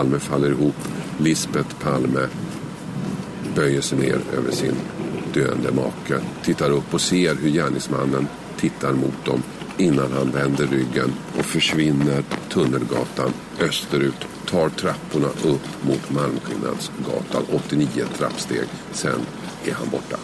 Palme 0.00 0.18
faller 0.18 0.50
ihop. 0.50 0.74
Lisbeth 1.18 1.76
Palme 1.82 2.28
böjer 3.54 3.80
sig 3.80 3.98
ner 3.98 4.20
över 4.36 4.52
sin 4.52 4.74
döende 5.34 5.72
make. 5.72 6.24
Tittar 6.44 6.70
upp 6.70 6.94
och 6.94 7.00
ser 7.00 7.34
hur 7.34 7.50
gärningsmannen 7.50 8.28
tittar 8.60 8.92
mot 8.92 9.24
dem 9.24 9.42
innan 9.78 10.12
han 10.12 10.30
vänder 10.30 10.66
ryggen 10.66 11.12
och 11.38 11.44
försvinner 11.44 12.22
Tunnelgatan 12.48 13.32
österut. 13.60 14.26
Tar 14.46 14.68
trapporna 14.68 15.28
upp 15.42 15.68
mot 15.82 16.10
Malmskillnadsgatan. 16.10 17.42
89 17.52 18.04
trappsteg. 18.18 18.68
Sen 18.92 19.20
är 19.64 19.72
han 19.72 19.88
borta. 19.90 20.16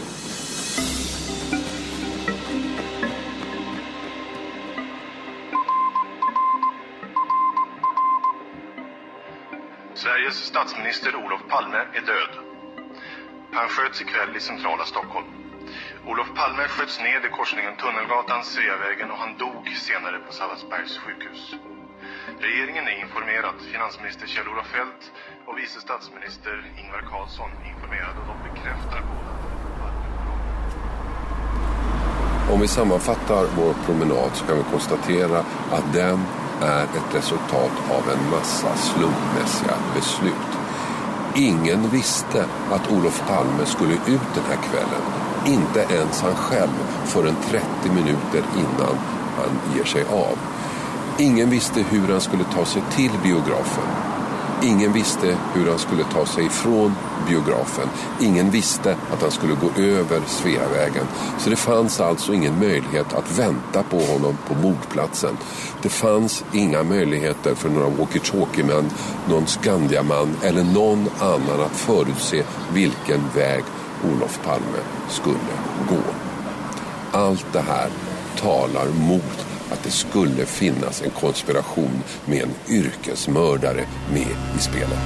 Sveriges 9.97 10.37
statsminister 10.53 11.17
Olof 11.17 11.43
Palme 11.49 11.79
är 11.99 12.01
död. 12.13 12.33
Han 13.53 13.69
sköts 13.69 14.01
ikväll 14.01 14.37
i 14.37 14.41
centrala 14.41 14.85
Stockholm. 14.85 15.27
Olof 16.07 16.29
Palme 16.35 16.65
sköts 16.69 17.01
ned 17.01 17.25
i 17.25 17.29
korsningen 17.29 17.77
Tunnelgatan, 17.77 18.45
Sveavägen 18.45 19.11
och 19.11 19.19
han 19.19 19.39
dog 19.39 19.69
senare 19.89 20.19
på 20.27 20.33
Sallasbergs 20.33 20.99
sjukhus. 20.99 21.55
Regeringen 22.39 22.85
är 22.89 23.01
informerad. 23.05 23.55
Finansminister 23.73 24.27
Kjell-Olof 24.27 24.67
Feldt 24.67 25.03
och 25.47 25.59
vice 25.59 25.81
statsminister 25.81 26.55
Ingvar 26.81 27.03
Carlsson 27.11 27.51
är 27.63 27.69
informerade 27.75 28.19
och 28.21 28.29
de 28.33 28.37
bekräftar 28.49 29.01
båda. 29.11 29.33
Om 32.53 32.61
vi 32.61 32.69
sammanfattar 32.69 33.45
vår 33.59 33.73
promenad 33.87 34.31
så 34.35 34.47
kan 34.47 34.57
vi 34.57 34.65
konstatera 34.75 35.39
att 35.77 35.93
den 35.93 36.19
är 36.63 36.83
ett 36.85 37.15
resultat 37.15 37.73
av 37.91 38.11
en 38.13 38.31
massa 38.31 38.77
slumpmässiga 38.77 39.75
beslut. 39.95 40.51
Ingen 41.35 41.89
visste 41.89 42.45
att 42.71 42.93
Olof 42.93 43.23
Palme 43.29 43.67
skulle 43.67 43.95
ut 43.95 44.35
den 44.35 44.45
här 44.49 44.59
kvällen. 44.71 45.03
Inte 45.47 45.95
ens 45.95 46.21
han 46.23 46.35
själv 46.35 46.73
förrän 47.05 47.37
30 47.51 47.67
minuter 47.95 48.43
innan 48.57 48.97
han 49.37 49.77
ger 49.77 49.85
sig 49.85 50.05
av. 50.05 50.39
Ingen 51.19 51.51
visste 51.51 51.83
hur 51.83 52.09
han 52.09 52.21
skulle 52.21 52.45
ta 52.45 52.65
sig 52.65 52.83
till 52.91 53.13
biografen. 53.23 54.16
Ingen 54.63 54.93
visste 54.93 55.37
hur 55.55 55.71
han 55.71 55.79
skulle 55.79 56.05
ta 56.05 56.27
sig 56.27 56.47
ifrån 56.47 56.95
biografen. 57.29 57.89
Ingen 58.21 58.51
visste 58.51 58.97
att 59.13 59.23
han 59.23 59.31
skulle 59.31 59.55
gå 59.55 59.83
över 59.83 60.21
Sveavägen. 60.27 61.07
Så 61.39 61.51
det 61.51 61.57
fanns 61.57 62.01
alltså 62.01 62.35
ingen 62.35 62.59
möjlighet 62.59 63.13
att 63.13 63.39
vänta 63.39 63.83
på 63.83 63.99
honom 63.99 64.39
på 64.49 64.55
mordplatsen. 64.55 65.37
Det 65.83 65.89
fanns 65.89 66.45
inga 66.53 66.83
möjligheter 66.83 67.55
för 67.55 67.69
några 67.69 67.89
walkie-talkie-män, 67.89 68.91
någon 69.29 69.47
Skandiaman 69.47 70.37
eller 70.43 70.65
någon 70.65 71.09
annan 71.19 71.61
att 71.61 71.77
förutse 71.77 72.43
vilken 72.73 73.21
väg 73.35 73.65
Olof 74.05 74.41
Palme 74.45 74.79
skulle 75.09 75.37
gå. 75.89 76.03
Allt 77.19 77.47
det 77.53 77.61
här 77.61 77.89
talar 78.37 78.87
mot 78.87 79.47
att 79.71 79.83
det 79.83 79.91
skulle 79.91 80.47
finnas 80.47 81.03
en 81.03 81.11
konspiration 81.11 82.03
med 82.25 82.43
en 82.43 82.55
yrkesmördare 82.69 83.87
med 84.13 84.37
i 84.57 84.59
spelet. 84.59 84.99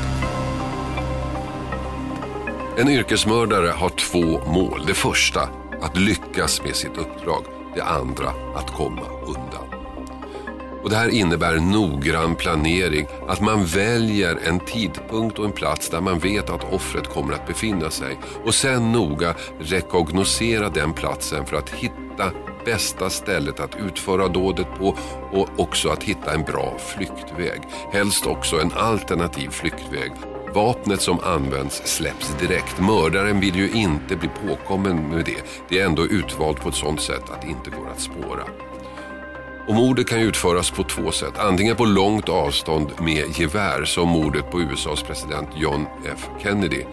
En 2.79 2.89
yrkesmördare 2.89 3.69
har 3.69 3.89
två 3.89 4.53
mål. 4.53 4.85
Det 4.87 4.95
första, 4.95 5.49
att 5.81 5.97
lyckas 5.97 6.63
med 6.63 6.77
sitt 6.77 6.97
uppdrag. 6.99 7.45
Det 7.75 7.83
andra, 7.83 8.29
att 8.55 8.71
komma 8.71 9.03
undan. 9.27 9.81
Och 10.83 10.91
det 10.91 10.97
här 10.97 11.09
innebär 11.09 11.57
noggrann 11.57 12.35
planering, 12.35 13.07
att 13.29 13.41
man 13.41 13.65
väljer 13.65 14.39
en 14.45 14.61
tidpunkt 14.61 15.39
och 15.39 15.45
en 15.45 15.53
plats 15.53 15.91
där 15.91 16.01
man 16.01 16.19
vet 16.19 16.51
att 16.51 16.73
offret 16.73 17.09
kommer 17.09 17.35
att 17.35 17.47
befinna 17.47 17.91
sig 17.91 18.19
och 18.45 18.55
sen 18.55 18.93
noga 18.93 19.35
rekognosera 19.59 20.69
den 20.69 20.93
platsen 20.93 21.47
för 21.47 21.57
att 21.57 21.71
hitta 21.71 22.33
bästa 22.65 23.11
stället 23.11 23.61
att 23.61 23.77
utföra 23.77 24.29
dådet 24.29 24.67
på 24.79 24.97
och 25.33 25.49
också 25.57 25.89
att 25.89 26.03
hitta 26.03 26.35
en 26.35 26.43
bra 26.43 26.79
flyktväg. 26.79 27.61
Helst 27.93 28.27
också 28.27 28.61
en 28.61 28.73
alternativ 28.73 29.49
flyktväg. 29.49 30.13
Vapnet 30.55 31.01
som 31.01 31.21
används 31.21 31.83
släpps 31.85 32.35
direkt. 32.41 32.81
Mördaren 32.81 33.41
vill 33.41 33.57
ju 33.57 33.71
inte 33.71 34.17
bli 34.17 34.29
påkommen 34.29 35.09
med 35.09 35.25
det. 35.25 35.43
Det 35.69 35.79
är 35.79 35.87
ändå 35.87 36.07
utvalt 36.07 36.61
på 36.61 36.69
ett 36.69 36.75
sådant 36.75 37.01
sätt 37.01 37.31
att 37.31 37.43
det 37.43 37.49
inte 37.49 37.71
går 37.71 37.89
att 37.91 38.01
spåra. 38.01 38.45
Och 39.69 39.75
mordet 39.75 40.09
kan 40.09 40.19
utföras 40.19 40.71
på 40.71 40.83
två 40.83 41.11
sätt. 41.11 41.39
Antingen 41.39 41.77
på 41.77 41.85
långt 41.85 42.29
avstånd 42.29 42.93
med 43.01 43.39
gevär 43.39 43.85
som 43.85 44.09
mordet 44.09 44.51
på 44.51 44.61
USAs 44.61 45.03
president 45.03 45.49
John 45.57 45.87
F 46.13 46.29
Kennedy. 46.43 46.85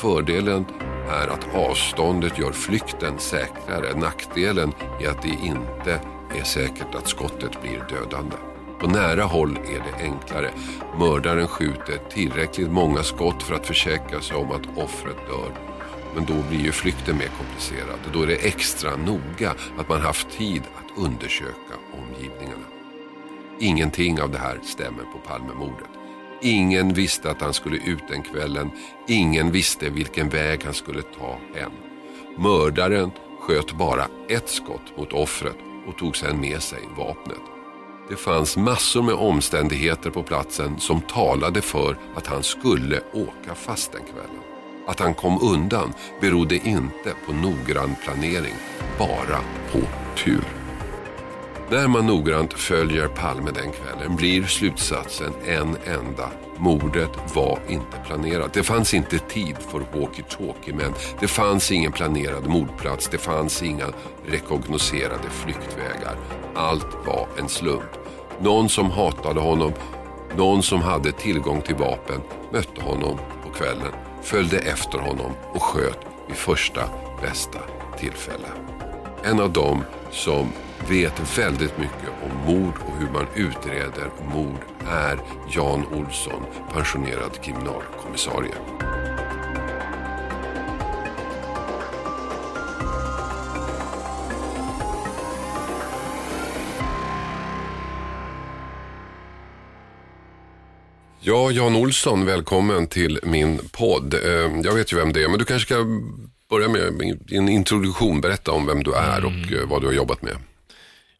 Fördelen 0.00 0.64
är 1.08 1.28
att 1.28 1.54
avståndet 1.54 2.38
gör 2.38 2.52
flykten 2.52 3.18
säkrare. 3.18 4.00
Nackdelen 4.00 4.72
är 5.00 5.08
att 5.08 5.22
det 5.22 5.28
inte 5.28 6.00
är 6.38 6.44
säkert 6.44 6.94
att 6.94 7.08
skottet 7.08 7.62
blir 7.62 7.84
dödande. 7.88 8.36
På 8.80 8.86
nära 8.86 9.22
håll 9.22 9.56
är 9.56 9.78
det 9.78 10.04
enklare. 10.04 10.50
Mördaren 10.98 11.48
skjuter 11.48 11.98
tillräckligt 12.10 12.70
många 12.70 13.02
skott 13.02 13.42
för 13.42 13.54
att 13.54 13.66
försäkra 13.66 14.20
sig 14.20 14.36
om 14.36 14.50
att 14.50 14.78
offret 14.78 15.26
dör. 15.28 15.52
Men 16.14 16.24
då 16.24 16.48
blir 16.48 16.60
ju 16.60 16.72
flykten 16.72 17.16
mer 17.16 17.30
komplicerad. 17.38 17.98
Då 18.12 18.22
är 18.22 18.26
det 18.26 18.46
extra 18.46 18.96
noga 18.96 19.54
att 19.78 19.88
man 19.88 20.00
haft 20.00 20.30
tid 20.30 20.62
att 20.76 21.04
undersöka 21.04 21.74
omgivningarna. 21.92 22.66
Ingenting 23.58 24.20
av 24.20 24.30
det 24.30 24.38
här 24.38 24.60
stämmer 24.62 25.02
på 25.02 25.18
Palmemordet. 25.28 25.97
Ingen 26.42 26.94
visste 26.94 27.30
att 27.30 27.40
han 27.40 27.54
skulle 27.54 27.76
ut 27.76 28.08
den 28.08 28.22
kvällen. 28.22 28.70
Ingen 29.08 29.50
visste 29.50 29.90
vilken 29.90 30.28
väg 30.28 30.64
han 30.64 30.74
skulle 30.74 31.02
ta 31.02 31.38
hem. 31.54 31.72
Mördaren 32.38 33.10
sköt 33.40 33.72
bara 33.72 34.06
ett 34.28 34.48
skott 34.48 34.96
mot 34.96 35.12
offret 35.12 35.56
och 35.86 35.98
tog 35.98 36.16
sedan 36.16 36.40
med 36.40 36.62
sig 36.62 36.80
vapnet. 36.96 37.40
Det 38.08 38.16
fanns 38.16 38.56
massor 38.56 39.02
med 39.02 39.14
omständigheter 39.14 40.10
på 40.10 40.22
platsen 40.22 40.80
som 40.80 41.00
talade 41.00 41.60
för 41.60 41.96
att 42.14 42.26
han 42.26 42.42
skulle 42.42 43.00
åka 43.12 43.54
fast 43.54 43.92
den 43.92 44.02
kvällen. 44.02 44.42
Att 44.86 45.00
han 45.00 45.14
kom 45.14 45.38
undan 45.42 45.92
berodde 46.20 46.56
inte 46.56 47.14
på 47.26 47.32
noggrann 47.32 47.96
planering, 48.04 48.54
bara 48.98 49.40
på 49.72 49.80
tur. 50.16 50.57
När 51.70 51.88
man 51.88 52.06
noggrant 52.06 52.52
följer 52.52 53.08
Palme 53.08 53.50
den 53.50 53.72
kvällen 53.72 54.16
blir 54.16 54.42
slutsatsen 54.42 55.32
en 55.46 55.76
enda. 55.84 56.30
Mordet 56.56 57.10
var 57.34 57.58
inte 57.68 57.96
planerat. 58.06 58.52
Det 58.52 58.62
fanns 58.62 58.94
inte 58.94 59.18
tid 59.18 59.56
för 59.58 59.80
walkie-talkie-män. 59.80 60.94
Det 61.20 61.28
fanns 61.28 61.72
ingen 61.72 61.92
planerad 61.92 62.46
mordplats. 62.46 63.08
Det 63.08 63.18
fanns 63.18 63.62
inga 63.62 63.86
rekognoserade 64.26 65.30
flyktvägar. 65.30 66.16
Allt 66.54 67.06
var 67.06 67.28
en 67.38 67.48
slump. 67.48 67.90
Någon 68.40 68.68
som 68.68 68.90
hatade 68.90 69.40
honom, 69.40 69.72
någon 70.36 70.62
som 70.62 70.82
hade 70.82 71.12
tillgång 71.12 71.60
till 71.60 71.76
vapen 71.76 72.20
mötte 72.52 72.82
honom 72.82 73.18
på 73.44 73.50
kvällen, 73.50 73.92
följde 74.22 74.58
efter 74.58 74.98
honom 74.98 75.32
och 75.52 75.62
sköt 75.62 75.98
vid 76.28 76.36
första 76.36 76.82
bästa 77.22 77.58
tillfälle. 77.98 78.48
En 79.24 79.40
av 79.40 79.52
dem 79.52 79.84
som 80.10 80.52
vet 80.88 81.38
väldigt 81.38 81.78
mycket 81.78 82.08
om 82.22 82.54
mord 82.54 82.74
och 82.86 82.96
hur 82.98 83.10
man 83.10 83.26
utreder 83.34 84.10
mord 84.34 84.60
är 84.88 85.18
Jan 85.50 85.86
Olsson, 85.86 86.42
pensionerad 86.72 87.42
kriminalkommissarie. 87.42 88.54
Ja, 101.20 101.50
Jan 101.50 101.76
Olsson, 101.76 102.24
välkommen 102.24 102.86
till 102.86 103.20
min 103.22 103.58
podd. 103.72 104.14
Eh, 104.14 104.60
jag 104.64 104.74
vet 104.74 104.92
ju 104.92 104.96
vem 104.96 105.12
det 105.12 105.22
är, 105.22 105.28
men 105.28 105.38
du 105.38 105.44
kanske 105.44 105.66
ska 105.66 105.86
börja 106.50 106.68
med 106.68 106.82
en 107.30 107.48
introduktion. 107.48 108.20
Berätta 108.20 108.52
om 108.52 108.66
vem 108.66 108.82
du 108.82 108.94
är 108.94 109.24
och 109.24 109.30
mm. 109.30 109.54
eh, 109.54 109.68
vad 109.68 109.82
du 109.82 109.86
har 109.86 109.94
jobbat 109.94 110.22
med. 110.22 110.36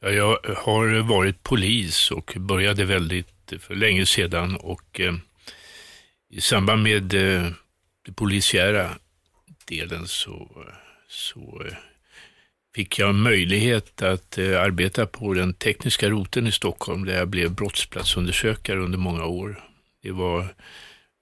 Ja, 0.00 0.11
jag 0.11 0.38
har 0.56 1.02
varit 1.02 1.42
polis 1.42 2.11
och 2.11 2.34
började 2.37 2.84
väldigt 2.84 3.52
för 3.61 3.74
länge 3.74 4.06
sedan 4.06 4.56
och 4.56 5.00
eh, 5.00 5.14
i 6.30 6.40
samband 6.40 6.82
med 6.82 7.14
eh, 7.14 7.50
den 8.04 8.14
polisiära 8.14 8.90
delen 9.64 10.08
så, 10.08 10.66
så 11.08 11.62
eh, 11.66 11.76
fick 12.74 12.98
jag 12.98 13.14
möjlighet 13.14 14.02
att 14.02 14.38
eh, 14.38 14.62
arbeta 14.62 15.06
på 15.06 15.34
den 15.34 15.54
tekniska 15.54 16.08
roten 16.08 16.46
i 16.46 16.52
Stockholm 16.52 17.04
där 17.04 17.18
jag 17.18 17.28
blev 17.28 17.54
brottsplatsundersökare 17.54 18.78
under 18.78 18.98
många 18.98 19.24
år. 19.24 19.64
Det 20.02 20.11
var 20.11 20.54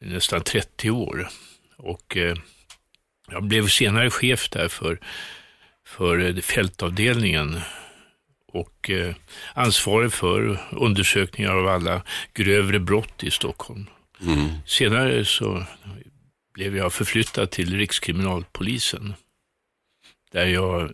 nästan 0.00 0.40
30 0.40 0.90
år 0.90 1.28
och 1.76 2.16
eh, 2.16 2.36
jag 3.30 3.44
blev 3.44 3.68
senare 3.68 4.10
chef 4.10 4.50
där 4.50 4.68
för, 4.68 4.98
för 5.86 6.40
fältavdelningen 6.40 7.60
och 8.56 8.90
eh, 8.90 9.14
ansvarig 9.54 10.12
för 10.12 10.66
undersökningar 10.70 11.50
av 11.50 11.68
alla 11.68 12.02
grövre 12.34 12.78
brott 12.80 13.24
i 13.24 13.30
Stockholm. 13.30 13.86
Mm. 14.22 14.48
Senare 14.66 15.24
så 15.24 15.64
blev 16.54 16.76
jag 16.76 16.92
förflyttad 16.92 17.50
till 17.50 17.76
Rikskriminalpolisen 17.76 19.14
där 20.32 20.46
jag 20.46 20.92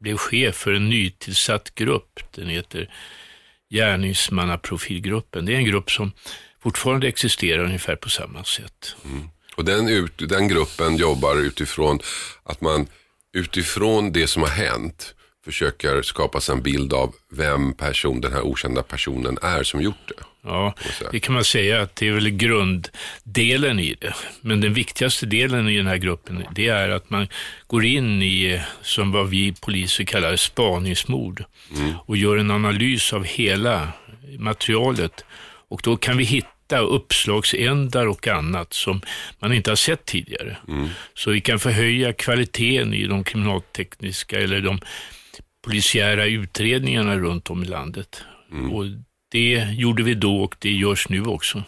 blev 0.00 0.16
chef 0.16 0.56
för 0.56 0.72
en 0.72 0.88
nytillsatt 0.88 1.74
grupp. 1.74 2.20
Den 2.30 2.48
heter 2.48 2.94
Gärningsmannaprofilgruppen. 3.70 5.44
Det 5.44 5.52
är 5.52 5.56
en 5.56 5.64
grupp 5.64 5.90
som 5.90 6.12
fortfarande 6.62 7.08
existerar 7.08 7.64
ungefär 7.64 7.96
på 7.96 8.10
samma 8.10 8.44
sätt. 8.44 8.96
Mm. 9.04 9.28
Och 9.56 9.64
den, 9.64 9.88
ut, 9.88 10.28
den 10.28 10.48
gruppen 10.48 10.96
jobbar 10.96 11.36
utifrån 11.36 11.98
att 12.42 12.60
man 12.60 12.86
utifrån 13.32 14.12
det 14.12 14.26
som 14.26 14.42
har 14.42 14.50
hänt 14.50 15.14
försöker 15.44 16.02
skapa 16.02 16.40
sig 16.40 16.54
en 16.54 16.62
bild 16.62 16.92
av 16.92 17.14
vem 17.30 17.72
person, 17.72 18.20
den 18.20 18.32
här 18.32 18.42
okända 18.42 18.82
personen 18.82 19.38
är 19.42 19.62
som 19.62 19.82
gjort 19.82 20.08
det. 20.08 20.24
Ja, 20.44 20.74
det 21.12 21.20
kan 21.20 21.34
man 21.34 21.44
säga 21.44 21.82
att 21.82 21.96
det 21.96 22.08
är 22.08 22.12
väl 22.12 22.30
grunddelen 22.30 23.80
i 23.80 23.96
det. 24.00 24.14
Men 24.40 24.60
den 24.60 24.74
viktigaste 24.74 25.26
delen 25.26 25.68
i 25.68 25.76
den 25.76 25.86
här 25.86 25.96
gruppen, 25.96 26.44
det 26.54 26.68
är 26.68 26.88
att 26.88 27.10
man 27.10 27.28
går 27.66 27.84
in 27.84 28.22
i, 28.22 28.60
som 28.82 29.12
vad 29.12 29.28
vi 29.28 29.52
poliser 29.52 30.04
kallar 30.04 30.36
spaningsmord 30.36 31.44
mm. 31.76 31.94
och 32.06 32.16
gör 32.16 32.36
en 32.36 32.50
analys 32.50 33.12
av 33.12 33.24
hela 33.24 33.88
materialet. 34.38 35.24
Och 35.68 35.80
då 35.84 35.96
kan 35.96 36.16
vi 36.16 36.24
hitta 36.24 36.78
uppslagsändar 36.78 38.06
och 38.06 38.28
annat 38.28 38.72
som 38.72 39.00
man 39.38 39.52
inte 39.52 39.70
har 39.70 39.76
sett 39.76 40.04
tidigare. 40.04 40.56
Mm. 40.68 40.88
Så 41.14 41.30
vi 41.30 41.40
kan 41.40 41.58
förhöja 41.58 42.12
kvaliteten 42.12 42.94
i 42.94 43.06
de 43.06 43.24
kriminaltekniska 43.24 44.40
eller 44.40 44.60
de 44.60 44.80
polisiära 45.62 46.26
utredningarna 46.26 47.16
runt 47.18 47.50
om 47.50 47.62
i 47.62 47.66
landet. 47.66 48.22
Mm. 48.52 48.72
Och 48.72 48.84
det 49.32 49.66
gjorde 49.72 50.02
vi 50.02 50.14
då 50.14 50.42
och 50.42 50.56
det 50.58 50.70
görs 50.70 51.08
nu 51.08 51.22
också. 51.22 51.62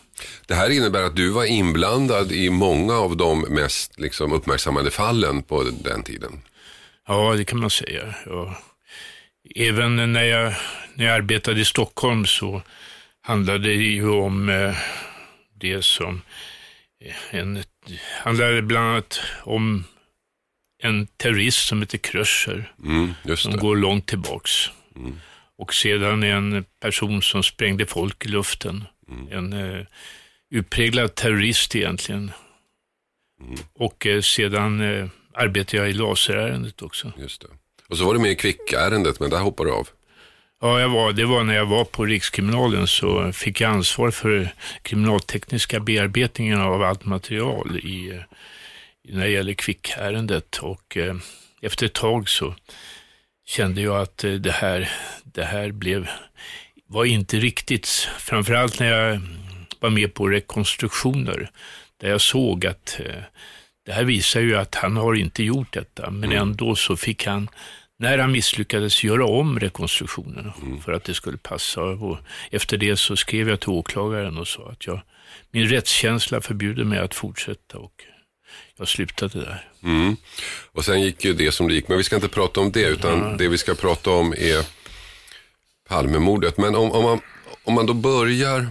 Det 0.46 0.54
här 0.54 0.70
innebär 0.70 1.02
att 1.02 1.16
du 1.16 1.30
var 1.30 1.44
inblandad 1.44 2.32
i 2.32 2.50
många 2.50 2.94
av 2.94 3.16
de 3.16 3.40
mest 3.40 4.00
liksom, 4.00 4.32
uppmärksammade 4.32 4.90
fallen 4.90 5.42
på 5.42 5.64
den 5.84 6.02
tiden? 6.02 6.42
Ja, 7.08 7.34
det 7.36 7.44
kan 7.44 7.60
man 7.60 7.70
säga. 7.70 8.14
Ja. 8.26 8.56
även 9.54 10.12
när 10.12 10.24
jag, 10.24 10.54
när 10.94 11.04
jag 11.04 11.14
arbetade 11.14 11.60
i 11.60 11.64
Stockholm 11.64 12.26
så 12.26 12.62
handlade 13.22 13.68
det 13.68 13.74
ju 13.74 14.08
om 14.08 14.48
eh, 14.48 14.76
det 15.60 15.84
som 15.84 16.22
eh, 17.04 17.40
en, 17.40 17.62
handlade 18.22 18.62
bland 18.62 18.86
annat 18.86 19.20
om 19.42 19.84
en 20.84 21.06
terrorist 21.16 21.68
som 21.68 21.80
heter 21.80 21.98
Kröscher, 21.98 22.72
Mm, 22.84 23.14
som 23.36 23.52
det. 23.52 23.58
går 23.58 23.76
långt 23.76 24.06
tillbaks. 24.06 24.50
Och 25.58 25.74
sedan 25.74 26.22
en 26.22 26.64
person 26.80 27.22
som 27.22 27.42
sprängde 27.42 27.86
folk 27.86 28.26
i 28.26 28.28
luften. 28.28 28.84
En 29.30 29.52
eh, 29.52 29.86
utpräglad 30.50 31.14
terrorist 31.14 31.76
egentligen. 31.76 32.30
Och 33.74 34.06
eh, 34.06 34.20
sedan 34.20 34.80
eh, 34.80 35.06
arbetade 35.34 35.76
jag 35.76 35.90
i 35.90 35.92
laserärendet 35.92 36.82
också. 36.82 37.12
Just 37.18 37.40
det. 37.40 37.48
Och 37.88 37.96
så 37.98 38.04
var 38.06 38.14
du 38.14 38.20
med 38.20 38.30
i 38.30 38.34
kvickärendet, 38.36 39.20
men 39.20 39.30
där 39.30 39.38
hoppade 39.40 39.70
du 39.70 39.74
av. 39.74 39.88
Ja, 40.60 40.80
jag 40.80 40.88
var, 40.88 41.12
det 41.12 41.24
var 41.24 41.44
när 41.44 41.54
jag 41.54 41.66
var 41.66 41.84
på 41.84 42.04
Rikskriminalen 42.04 42.86
så 42.86 43.32
fick 43.32 43.60
jag 43.60 43.70
ansvar 43.70 44.10
för 44.10 44.48
kriminaltekniska 44.82 45.80
bearbetningen 45.80 46.60
av 46.60 46.82
allt 46.82 47.04
material 47.04 47.76
i, 47.82 48.10
eh, 48.10 48.20
när 49.08 49.24
det 49.24 49.30
gäller 49.30 49.54
kvickärendet. 49.54 50.56
Och 50.56 50.96
eh, 50.96 51.14
efter 51.62 51.86
ett 51.86 51.92
tag 51.92 52.28
så 52.28 52.54
kände 53.46 53.80
jag 53.80 54.00
att 54.00 54.24
eh, 54.24 54.32
det 54.32 54.52
här, 54.52 54.90
det 55.24 55.44
här 55.44 55.72
blev, 55.72 56.08
var 56.86 57.04
inte 57.04 57.36
riktigt, 57.36 57.88
framförallt 58.18 58.80
när 58.80 58.86
jag 58.86 59.20
var 59.80 59.90
med 59.90 60.14
på 60.14 60.28
rekonstruktioner, 60.28 61.50
där 62.00 62.10
jag 62.10 62.20
såg 62.20 62.66
att 62.66 63.00
eh, 63.04 63.22
det 63.86 63.92
här 63.92 64.04
visar 64.04 64.40
ju 64.40 64.56
att 64.56 64.74
han 64.74 64.96
har 64.96 65.14
inte 65.14 65.42
gjort 65.42 65.72
detta, 65.72 66.10
men 66.10 66.32
ändå 66.32 66.76
så 66.76 66.96
fick 66.96 67.26
han, 67.26 67.48
när 67.98 68.18
han 68.18 68.32
misslyckades, 68.32 69.04
göra 69.04 69.26
om 69.26 69.60
rekonstruktionerna 69.60 70.54
för 70.84 70.92
att 70.92 71.04
det 71.04 71.14
skulle 71.14 71.36
passa. 71.36 71.80
Och 71.82 72.18
efter 72.50 72.76
det 72.76 72.96
så 72.96 73.16
skrev 73.16 73.48
jag 73.48 73.60
till 73.60 73.68
åklagaren 73.68 74.38
och 74.38 74.48
sa 74.48 74.68
att 74.70 74.86
jag, 74.86 75.00
min 75.50 75.68
rättskänsla 75.68 76.40
förbjuder 76.40 76.84
mig 76.84 76.98
att 76.98 77.14
fortsätta 77.14 77.78
och 77.78 78.04
jag 78.78 78.88
slutade 78.88 79.40
där. 79.40 79.68
Mm. 79.82 80.16
Och 80.72 80.84
sen 80.84 81.00
gick 81.02 81.24
ju 81.24 81.32
det 81.32 81.52
som 81.52 81.68
det 81.68 81.74
gick, 81.74 81.88
men 81.88 81.98
vi 81.98 82.04
ska 82.04 82.16
inte 82.16 82.28
prata 82.28 82.60
om 82.60 82.72
det, 82.72 82.86
utan 82.86 83.36
det 83.36 83.48
vi 83.48 83.58
ska 83.58 83.74
prata 83.74 84.10
om 84.10 84.32
är 84.32 84.66
Palmemordet. 85.88 86.58
Men 86.58 86.74
om, 86.74 86.92
om, 86.92 87.04
man, 87.04 87.20
om 87.64 87.74
man 87.74 87.86
då 87.86 87.94
börjar, 87.94 88.68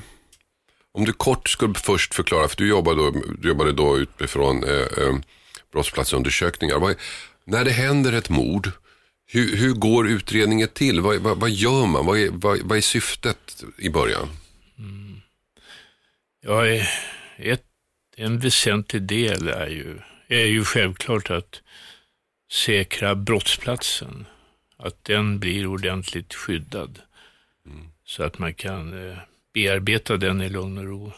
om 0.92 1.06
du 1.06 1.14
kort 1.14 1.50
skulle 1.50 1.74
först 1.74 2.14
förklara, 2.14 2.48
för 2.48 2.58
du 2.58 2.68
jobbade 2.68 2.98
då, 2.98 3.12
du 3.40 3.48
jobbade 3.48 3.72
då 3.72 3.98
utifrån 3.98 4.64
eh, 4.64 4.72
eh, 4.80 5.16
brottsplatsundersökningar. 5.72 6.80
Vad, 6.80 6.92
är- 6.92 6.98
när 7.46 7.64
det 7.66 7.72
händer 7.72 8.14
ett 8.14 8.30
mord, 8.30 8.72
hur, 9.26 9.56
hur 9.58 9.74
går 9.74 10.08
utredningen 10.10 10.68
till? 10.68 11.02
Vad, 11.02 11.18
vad, 11.18 11.38
vad 11.40 11.50
gör 11.50 11.86
man? 11.86 12.06
Vad 12.06 12.20
är, 12.20 12.30
vad, 12.32 12.60
vad 12.60 12.78
är 12.78 12.82
syftet 12.82 13.64
i 13.78 13.90
början? 13.90 14.28
Ja, 16.42 16.68
eh, 16.68 16.86
ett, 17.38 17.64
en 18.16 18.40
väsentlig 18.40 19.02
del 19.02 19.48
är 19.48 19.68
ju, 19.68 20.00
är 20.28 20.46
ju 20.46 20.64
självklart 20.64 21.30
att 21.30 21.62
säkra 22.52 23.16
brottsplatsen. 23.16 24.26
Att 24.78 25.04
den 25.04 25.40
blir 25.40 25.68
ordentligt 25.68 26.34
skyddad. 26.34 27.00
Så 28.06 28.24
att 28.24 28.40
man 28.40 28.54
kan 28.54 29.10
eh, 29.10 29.18
bearbeta 29.54 30.18
den 30.18 30.42
i 30.42 30.50
lugn 30.50 30.78
och 30.78 30.84
ro. 30.84 31.12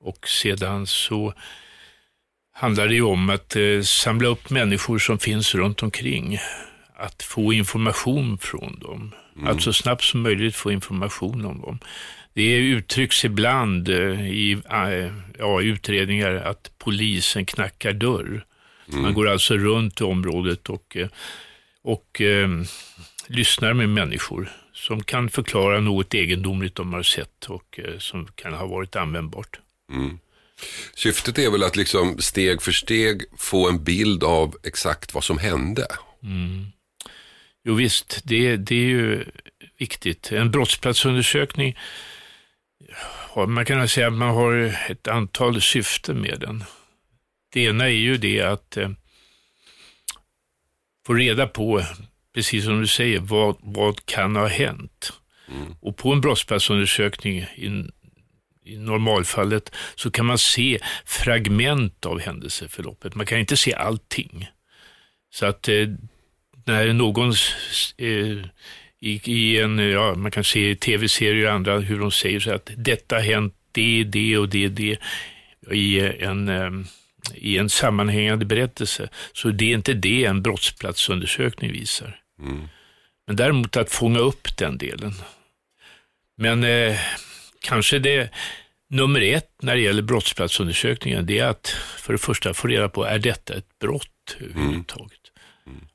Och 0.00 0.28
sedan 0.28 0.86
så 0.86 1.34
handlar 2.52 2.88
det 2.88 2.94
ju 2.94 3.02
om 3.02 3.30
att 3.30 3.56
eh, 3.56 3.82
samla 3.82 4.28
upp 4.28 4.50
människor 4.50 4.98
som 4.98 5.18
finns 5.18 5.54
runt 5.54 5.82
omkring. 5.82 6.38
Att 7.00 7.22
få 7.22 7.52
information 7.52 8.38
från 8.38 8.78
dem. 8.78 9.14
Att 9.44 9.62
så 9.62 9.72
snabbt 9.72 10.04
som 10.04 10.22
möjligt 10.22 10.56
få 10.56 10.72
information 10.72 11.44
om 11.44 11.60
dem. 11.60 11.78
Det 12.34 12.56
uttrycks 12.56 13.24
ibland 13.24 13.88
eh, 13.88 14.30
i 14.30 14.52
eh, 14.70 15.12
ja, 15.38 15.62
utredningar 15.62 16.34
att 16.34 16.70
polisen 16.78 17.46
knackar 17.46 17.92
dörr. 17.92 18.44
Man 18.86 19.14
går 19.14 19.28
alltså 19.28 19.56
runt 19.56 20.00
i 20.00 20.04
området 20.04 20.68
och, 20.68 20.96
eh, 20.96 21.08
och 21.82 22.20
eh, 22.20 22.48
lyssnar 23.26 23.74
med 23.74 23.88
människor 23.88 24.52
som 24.72 25.02
kan 25.02 25.30
förklara 25.30 25.80
något 25.80 26.14
egendomligt 26.14 26.74
de 26.74 26.92
har 26.92 27.02
sett 27.02 27.44
och 27.46 27.80
som 27.98 28.26
kan 28.34 28.52
ha 28.52 28.66
varit 28.66 28.96
användbart. 28.96 29.60
Syftet 30.94 31.38
är 31.38 31.50
väl 31.50 31.62
att 31.62 31.76
liksom 31.76 32.18
steg 32.18 32.62
för 32.62 32.72
steg 32.72 33.22
få 33.38 33.68
en 33.68 33.84
bild 33.84 34.24
av 34.24 34.56
exakt 34.62 35.14
vad 35.14 35.24
som 35.24 35.38
hände. 35.38 35.86
Jo 37.64 37.74
visst, 37.74 38.20
det, 38.24 38.56
det 38.56 38.74
är 38.74 38.88
ju 38.88 39.24
viktigt. 39.78 40.32
En 40.32 40.50
brottsplatsundersökning, 40.50 41.78
man 43.48 43.64
kan 43.64 43.88
säga 43.88 44.06
att 44.06 44.12
man 44.12 44.34
har 44.34 44.76
ett 44.90 45.08
antal 45.08 45.60
syften 45.60 46.20
med 46.20 46.40
den. 46.40 46.64
Det 47.52 47.60
ena 47.60 47.84
är 47.84 47.88
ju 47.88 48.16
det 48.16 48.40
att 48.40 48.76
eh, 48.76 48.90
få 51.06 51.14
reda 51.14 51.46
på, 51.46 51.82
precis 52.34 52.64
som 52.64 52.80
du 52.80 52.86
säger, 52.86 53.20
vad, 53.20 53.56
vad 53.60 54.06
kan 54.06 54.36
ha 54.36 54.46
hänt? 54.46 55.12
Och 55.80 55.96
på 55.96 56.12
en 56.12 56.20
brottsplatsundersökning 56.20 57.38
i, 57.38 57.90
i 58.64 58.76
normalfallet 58.76 59.72
så 59.94 60.10
kan 60.10 60.26
man 60.26 60.38
se 60.38 60.78
fragment 61.04 62.06
av 62.06 62.20
händelseförloppet. 62.20 63.14
Man 63.14 63.26
kan 63.26 63.38
inte 63.38 63.56
se 63.56 63.74
allting. 63.74 64.48
Så 65.30 65.46
att 65.46 65.68
eh, 65.68 65.88
när 66.70 66.92
någon 66.92 67.30
eh, 67.96 68.46
i, 69.00 69.20
i 69.24 69.60
en, 69.60 69.78
ja, 69.78 70.14
man 70.14 70.30
kan 70.30 70.44
se 70.44 70.70
i 70.70 70.76
tv-serier 70.76 71.46
och 71.46 71.52
andra 71.52 71.78
hur 71.78 71.98
de 71.98 72.10
säger 72.10 72.40
så 72.40 72.52
att 72.52 72.70
detta 72.76 73.16
har 73.16 73.22
hänt, 73.22 73.54
det, 73.72 74.04
det 74.04 74.38
och 74.38 74.48
det, 74.48 74.68
det 74.68 74.98
i 75.70 76.00
en, 76.00 76.48
eh, 76.48 76.70
i 77.34 77.58
en 77.58 77.70
sammanhängande 77.70 78.44
berättelse. 78.44 79.08
Så 79.32 79.48
det 79.48 79.64
är 79.64 79.74
inte 79.74 79.92
det 79.92 80.24
en 80.24 80.42
brottsplatsundersökning 80.42 81.72
visar. 81.72 82.20
Men 83.26 83.36
däremot 83.36 83.76
att 83.76 83.92
fånga 83.92 84.18
upp 84.18 84.56
den 84.56 84.78
delen. 84.78 85.14
Men 86.36 86.64
eh, 86.64 86.98
kanske 87.60 87.98
det 87.98 88.30
nummer 88.90 89.20
ett 89.20 89.50
när 89.62 89.74
det 89.74 89.80
gäller 89.80 90.02
brottsplatsundersökningen, 90.02 91.26
det 91.26 91.38
är 91.38 91.46
att 91.46 91.68
för 91.98 92.12
det 92.12 92.18
första 92.18 92.54
få 92.54 92.68
reda 92.68 92.88
på, 92.88 93.04
är 93.04 93.18
detta 93.18 93.54
ett 93.54 93.78
brott 93.78 94.36
överhuvudtaget? 94.40 95.19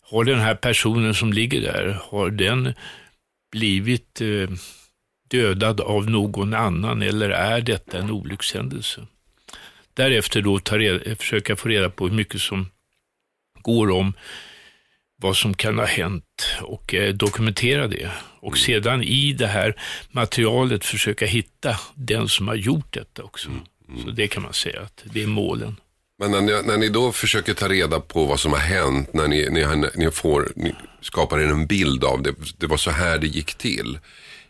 Har 0.10 0.24
den 0.24 0.40
här 0.40 0.56
personen 0.56 1.14
som 1.14 1.34
ligger 1.34 1.62
där, 1.62 2.00
har 2.04 2.30
den 2.30 2.74
blivit 3.52 4.22
eh, 4.22 4.50
dödad 5.30 5.82
av 5.82 6.10
någon 6.10 6.54
annan 6.54 7.02
eller 7.02 7.30
är 7.30 7.62
detta 7.62 8.00
en 8.00 8.12
olyckshändelse? 8.12 9.08
Därefter 9.94 10.42
då 10.42 10.60
ta 10.60 10.78
reda, 10.78 11.16
försöka 11.16 11.56
få 11.56 11.70
reda 11.70 11.90
på 11.90 12.08
hur 12.08 12.16
mycket 12.16 12.42
som 12.42 12.70
går 13.62 13.92
om 13.92 14.14
vad 15.22 15.38
som 15.38 15.54
kan 15.54 15.78
ha 15.78 15.86
hänt 15.86 16.58
och 16.62 16.94
eh, 16.94 17.14
dokumentera 17.14 17.88
det. 17.88 18.12
Och 18.40 18.58
sedan 18.58 19.04
i 19.04 19.34
det 19.34 19.48
här 19.48 19.76
materialet 20.12 20.86
försöka 20.86 21.26
hitta 21.26 21.80
den 21.96 22.30
som 22.30 22.48
har 22.48 22.56
gjort 22.56 22.94
detta 22.94 23.24
också. 23.24 23.50
Så 24.04 24.12
det 24.12 24.28
kan 24.28 24.44
man 24.44 24.54
säga 24.54 24.82
att 24.82 25.04
det 25.04 25.24
är 25.24 25.28
målen. 25.28 25.76
Men 26.18 26.32
när 26.32 26.42
ni, 26.42 26.62
när 26.68 26.78
ni 26.78 26.90
då 26.90 27.12
försöker 27.12 27.54
ta 27.54 27.70
reda 27.70 28.00
på 28.00 28.26
vad 28.26 28.40
som 28.40 28.52
har 28.52 28.60
hänt, 28.60 29.14
när 29.14 29.28
ni, 29.28 29.50
ni, 29.50 29.90
ni, 29.96 30.12
får, 30.12 30.52
ni 30.56 30.76
skapar 31.02 31.40
er 31.40 31.48
en 31.48 31.68
bild 31.68 32.04
av 32.04 32.22
det, 32.24 32.34
det 32.58 32.68
var 32.68 32.78
så 32.78 32.92
här 32.92 33.18
det 33.18 33.28
gick 33.28 33.56
till. 33.56 34.00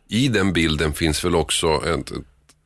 I 0.07 0.27
den 0.27 0.53
bilden 0.53 0.93
finns 0.93 1.25
väl 1.25 1.35
också 1.35 1.67
ett, 1.67 2.11
ett, 2.11 2.23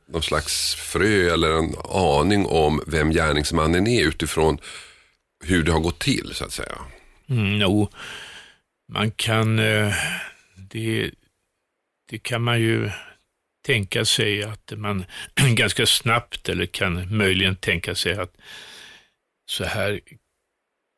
någon 0.08 0.22
slags 0.22 0.74
frö 0.74 1.34
eller 1.34 1.58
en 1.58 1.74
aning 1.88 2.46
om 2.46 2.82
vem 2.86 3.10
gärningsmannen 3.10 3.86
är 3.86 4.06
utifrån 4.06 4.58
hur 5.44 5.62
det 5.62 5.72
har 5.72 5.80
gått 5.80 5.98
till 5.98 6.30
så 6.34 6.44
att 6.44 6.52
säga. 6.52 6.78
Mm, 7.28 7.60
jo, 7.60 7.88
man 8.92 9.10
kan, 9.10 9.58
eh, 9.58 9.94
det, 10.56 11.10
det 12.10 12.18
kan 12.18 12.42
man 12.42 12.60
ju 12.60 12.90
tänka 13.66 14.04
sig 14.04 14.42
att 14.42 14.72
man 14.76 15.04
ganska 15.54 15.86
snabbt 15.86 16.48
eller 16.48 16.66
kan 16.66 17.16
möjligen 17.16 17.56
tänka 17.56 17.94
sig 17.94 18.12
att 18.12 18.34
så 19.50 19.64
här 19.64 20.00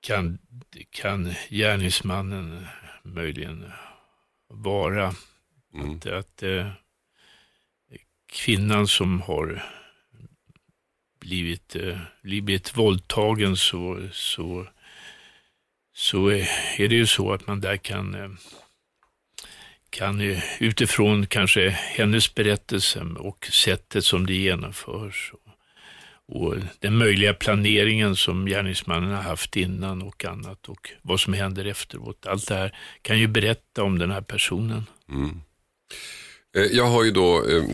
kan, 0.01 0.39
kan 0.91 1.35
gärningsmannen 1.51 2.67
möjligen 3.03 3.73
vara. 4.49 5.15
Att, 5.75 6.07
att 6.07 6.43
eh, 6.43 6.71
kvinnan 8.27 8.89
som 8.89 9.21
har 9.21 9.65
blivit, 11.21 11.77
eh, 11.77 11.99
blivit 12.23 12.77
våldtagen 12.77 13.57
så, 13.57 14.09
så 14.13 14.67
så 15.95 16.29
är 16.77 16.89
det 16.89 16.95
ju 16.95 17.07
så 17.07 17.33
att 17.33 17.47
man 17.47 17.61
där 17.61 17.77
kan, 17.77 18.15
eh, 18.15 18.31
kan 19.91 20.21
utifrån 20.59 21.27
kanske 21.27 21.71
hennes 21.71 22.35
berättelse 22.35 23.01
och 23.01 23.47
sättet 23.47 24.05
som 24.05 24.27
det 24.27 24.35
genomförs 24.35 25.33
och, 25.33 25.52
och 26.35 26.55
den 26.79 26.97
möjliga 26.97 27.35
planeringen 27.35 28.17
som 28.17 28.47
gärningsmannen 28.47 29.11
har 29.11 29.23
haft 29.23 29.57
innan 29.57 30.03
och 30.03 30.25
annat 30.25 30.69
och 30.69 30.91
vad 31.03 31.21
som 31.21 31.33
händer 31.33 31.65
efteråt. 31.65 32.27
Allt 32.27 32.49
det 32.49 32.55
här 32.55 32.77
kan 33.03 33.19
ju 33.19 33.27
berätta 33.27 33.83
om 33.83 33.99
den 33.99 34.11
här 34.11 34.21
personen. 34.21 34.87
Mm. 35.09 35.41
Eh, 36.57 36.63
jag 36.63 36.87
har 36.87 37.05
ju 37.05 37.11
då 37.11 37.49
eh, 37.49 37.65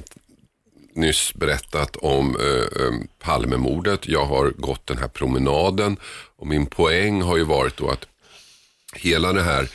nyss 0.94 1.34
berättat 1.34 1.96
om 1.96 2.36
eh, 2.40 2.82
eh, 2.82 2.92
Palmemordet. 3.18 4.08
Jag 4.08 4.26
har 4.26 4.50
gått 4.50 4.86
den 4.86 4.98
här 4.98 5.08
promenaden 5.08 5.96
och 6.36 6.46
min 6.46 6.66
poäng 6.66 7.22
har 7.22 7.36
ju 7.36 7.44
varit 7.44 7.76
då 7.76 7.90
att 7.90 8.06
hela 8.94 9.32
det 9.32 9.42
här 9.42 9.68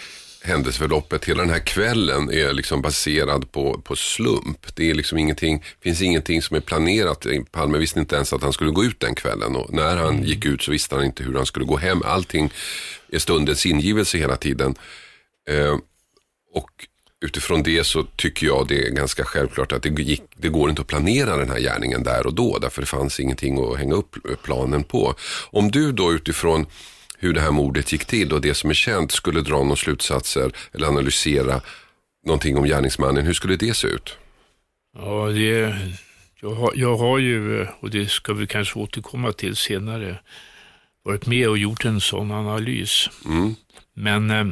händelseförloppet, 0.43 1.25
hela 1.25 1.41
den 1.41 1.51
här 1.51 1.65
kvällen 1.65 2.31
är 2.31 2.53
liksom 2.53 2.81
baserad 2.81 3.51
på, 3.51 3.81
på 3.81 3.95
slump. 3.95 4.75
Det 4.75 4.89
är 4.89 4.93
liksom 4.93 5.17
ingenting, 5.17 5.63
finns 5.81 6.01
ingenting 6.01 6.41
som 6.41 6.57
är 6.57 6.61
planerat. 6.61 7.25
Palme 7.51 7.77
visste 7.77 7.99
inte 7.99 8.15
ens 8.15 8.33
att 8.33 8.43
han 8.43 8.53
skulle 8.53 8.71
gå 8.71 8.83
ut 8.83 8.99
den 8.99 9.15
kvällen 9.15 9.55
och 9.55 9.73
när 9.73 9.97
han 9.97 10.13
mm. 10.13 10.23
gick 10.23 10.45
ut 10.45 10.61
så 10.61 10.71
visste 10.71 10.95
han 10.95 11.05
inte 11.05 11.23
hur 11.23 11.35
han 11.35 11.45
skulle 11.45 11.65
gå 11.65 11.77
hem. 11.77 12.01
Allting 12.05 12.53
är 13.11 13.19
stundens 13.19 13.65
ingivelse 13.65 14.17
hela 14.17 14.35
tiden. 14.35 14.75
Eh, 15.49 15.77
och 16.53 16.69
utifrån 17.25 17.63
det 17.63 17.83
så 17.83 18.03
tycker 18.03 18.47
jag 18.47 18.67
det 18.67 18.87
är 18.87 18.91
ganska 18.91 19.23
självklart 19.23 19.71
att 19.71 19.83
det, 19.83 19.89
gick, 19.89 20.23
det 20.35 20.49
går 20.49 20.69
inte 20.69 20.81
att 20.81 20.87
planera 20.87 21.37
den 21.37 21.49
här 21.49 21.59
gärningen 21.59 22.03
där 22.03 22.25
och 22.27 22.33
då. 22.33 22.57
Därför 22.57 22.81
det 22.81 22.87
fanns 22.87 23.19
ingenting 23.19 23.71
att 23.71 23.77
hänga 23.77 23.95
upp 23.95 24.15
planen 24.43 24.83
på. 24.83 25.15
Om 25.51 25.71
du 25.71 25.91
då 25.91 26.13
utifrån 26.13 26.65
hur 27.23 27.33
det 27.33 27.41
här 27.41 27.51
mordet 27.51 27.91
gick 27.91 28.05
till 28.05 28.33
och 28.33 28.41
det 28.41 28.53
som 28.53 28.69
är 28.69 28.73
känt 28.73 29.11
skulle 29.11 29.41
dra 29.41 29.63
några 29.63 29.75
slutsatser 29.75 30.51
eller 30.73 30.87
analysera 30.87 31.61
någonting 32.25 32.57
om 32.57 32.63
gärningsmannen. 32.63 33.25
Hur 33.25 33.33
skulle 33.33 33.55
det 33.55 33.73
se 33.73 33.87
ut? 33.87 34.17
Ja, 34.97 35.27
det, 35.27 35.75
jag, 36.41 36.49
har, 36.49 36.71
jag 36.75 36.97
har 36.97 37.19
ju, 37.19 37.67
och 37.79 37.89
det 37.89 38.09
ska 38.09 38.33
vi 38.33 38.47
kanske 38.47 38.79
återkomma 38.79 39.31
till 39.31 39.55
senare, 39.55 40.19
varit 41.03 41.25
med 41.25 41.49
och 41.49 41.57
gjort 41.57 41.85
en 41.85 42.01
sån 42.01 42.31
analys. 42.31 43.09
Mm. 43.25 43.55
Men 43.93 44.31
eh, 44.31 44.47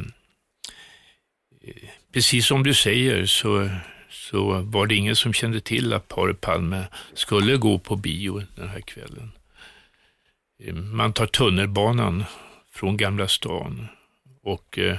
precis 2.12 2.46
som 2.46 2.62
du 2.62 2.74
säger 2.74 3.26
så, 3.26 3.68
så 4.10 4.60
var 4.62 4.86
det 4.86 4.94
ingen 4.94 5.16
som 5.16 5.32
kände 5.32 5.60
till 5.60 5.92
att 5.92 6.08
paret 6.08 6.40
Palme 6.40 6.84
skulle 7.14 7.56
gå 7.56 7.78
på 7.78 7.96
bio 7.96 8.42
den 8.56 8.68
här 8.68 8.80
kvällen. 8.80 9.32
Man 10.74 11.12
tar 11.12 11.26
tunnelbanan 11.26 12.24
från 12.74 12.96
Gamla 12.96 13.28
stan. 13.28 13.86
Och 14.42 14.78
eh, 14.78 14.96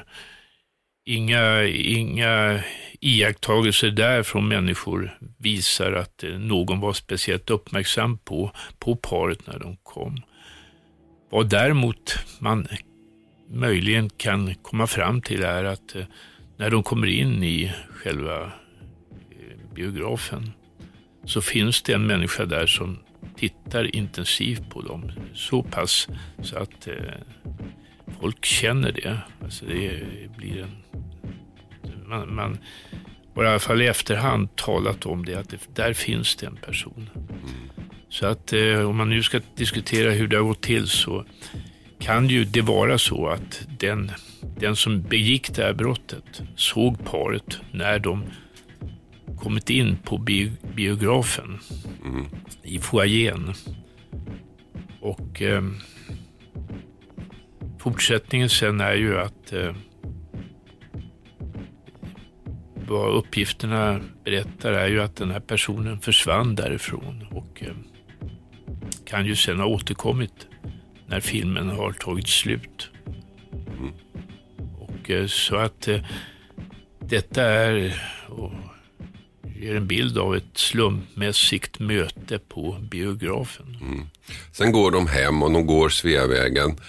inga, 1.06 1.64
inga 1.64 2.64
iakttagelser 3.00 3.92
där 3.92 4.24
från 4.24 4.48
människor 4.48 5.18
visar 5.38 5.94
att 5.94 6.24
eh, 6.24 6.30
någon 6.30 6.80
var 6.80 6.94
speciellt 6.94 7.50
uppmärksam 7.50 8.18
på, 8.18 8.52
på 8.80 8.96
paret 8.96 9.48
när 9.48 9.60
de 9.60 9.78
kom. 9.84 10.22
Vad 11.30 11.50
däremot 11.50 12.18
man 12.40 12.68
möjligen 13.50 14.10
kan 14.10 14.56
komma 14.56 14.88
fram 14.88 15.22
till 15.22 15.44
är 15.44 15.64
att 15.64 15.96
eh, 15.96 16.04
när 16.58 16.70
de 16.70 16.84
kommer 16.84 17.08
in 17.08 17.44
i 17.44 17.74
själva 17.90 18.44
eh, 18.44 19.74
biografen 19.76 20.52
så 21.26 21.42
finns 21.42 21.82
det 21.82 21.94
en 21.94 22.08
människa 22.08 22.46
där 22.46 22.68
som 22.68 23.00
tittar 23.36 23.96
intensivt 23.96 24.70
på 24.70 24.82
dem. 24.82 25.12
Så 25.34 25.64
pass 25.64 26.08
så 26.42 26.58
att 26.58 26.88
eh, 26.88 26.94
folk 28.22 28.46
känner 28.46 28.92
det. 28.92 29.18
Alltså 29.44 29.66
det 29.66 30.04
blir 30.38 30.62
en, 30.62 30.72
man, 32.08 32.36
man 32.36 32.58
har 33.36 33.44
i 33.44 33.48
alla 33.48 33.60
fall 33.60 33.82
i 33.82 33.88
efterhand 33.88 34.56
talat 34.56 35.06
om 35.06 35.26
det, 35.26 35.36
att 35.36 35.50
det, 35.50 35.76
där 35.76 35.94
finns 35.94 36.36
det 36.36 36.46
en 36.46 36.56
person. 36.56 37.10
Så 38.10 38.26
att 38.26 38.54
eh, 38.54 38.90
om 38.90 38.98
man 38.98 39.10
nu 39.10 39.24
ska 39.24 39.40
diskutera 39.56 40.12
hur 40.12 40.28
det 40.28 40.36
har 40.36 40.44
gått 40.44 40.62
till 40.62 40.88
så 40.88 41.26
kan 42.00 42.30
ju 42.30 42.46
det 42.46 42.62
vara 42.62 42.98
så 42.98 43.28
att 43.28 43.68
den, 43.80 44.12
den 44.60 44.76
som 44.76 45.02
begick 45.02 45.56
det 45.56 45.64
här 45.64 45.74
brottet 45.74 46.42
såg 46.56 47.06
paret 47.06 47.60
när 47.72 48.00
de 48.00 48.24
kommit 49.44 49.70
in 49.70 49.98
på 50.04 50.18
bio, 50.18 50.52
biografen 50.76 51.60
mm. 52.06 52.26
i 52.64 52.80
foajén. 52.80 53.54
Och 55.02 55.42
eh, 55.42 55.64
fortsättningen 57.80 58.50
sen 58.50 58.82
är 58.82 58.94
ju 58.94 59.18
att 59.18 59.54
eh, 59.54 59.76
vad 62.88 63.16
uppgifterna 63.16 64.00
berättar 64.24 64.72
är 64.72 64.88
ju 64.88 65.02
att 65.02 65.16
den 65.16 65.32
här 65.32 65.40
personen 65.40 66.00
försvann 66.00 66.56
därifrån 66.56 67.28
och 67.32 67.64
eh, 67.64 67.76
kan 69.06 69.26
ju 69.26 69.36
sen 69.36 69.60
ha 69.60 69.66
återkommit 69.66 70.48
när 71.08 71.20
filmen 71.20 71.70
har 71.70 71.92
tagit 71.92 72.28
slut. 72.28 72.90
Mm. 73.78 73.94
Och 74.80 75.12
eh, 75.12 75.28
så 75.28 75.56
att 75.56 75.88
eh, 75.88 76.02
detta 77.00 77.44
är 77.44 78.04
och, 78.28 78.52
ger 79.60 79.76
en 79.76 79.88
bild 79.88 80.18
av 80.18 80.36
ett 80.36 80.58
slumpmässigt 80.58 81.80
möte 81.80 82.40
på 82.40 82.78
biografen. 82.82 83.78
Mm. 83.82 84.06
Sen 84.52 84.72
går 84.72 84.92
de 84.92 85.08
hem 85.08 85.44
och 85.44 85.52
de 85.52 85.66
går 85.66 85.90
Sveavägen 85.90 86.80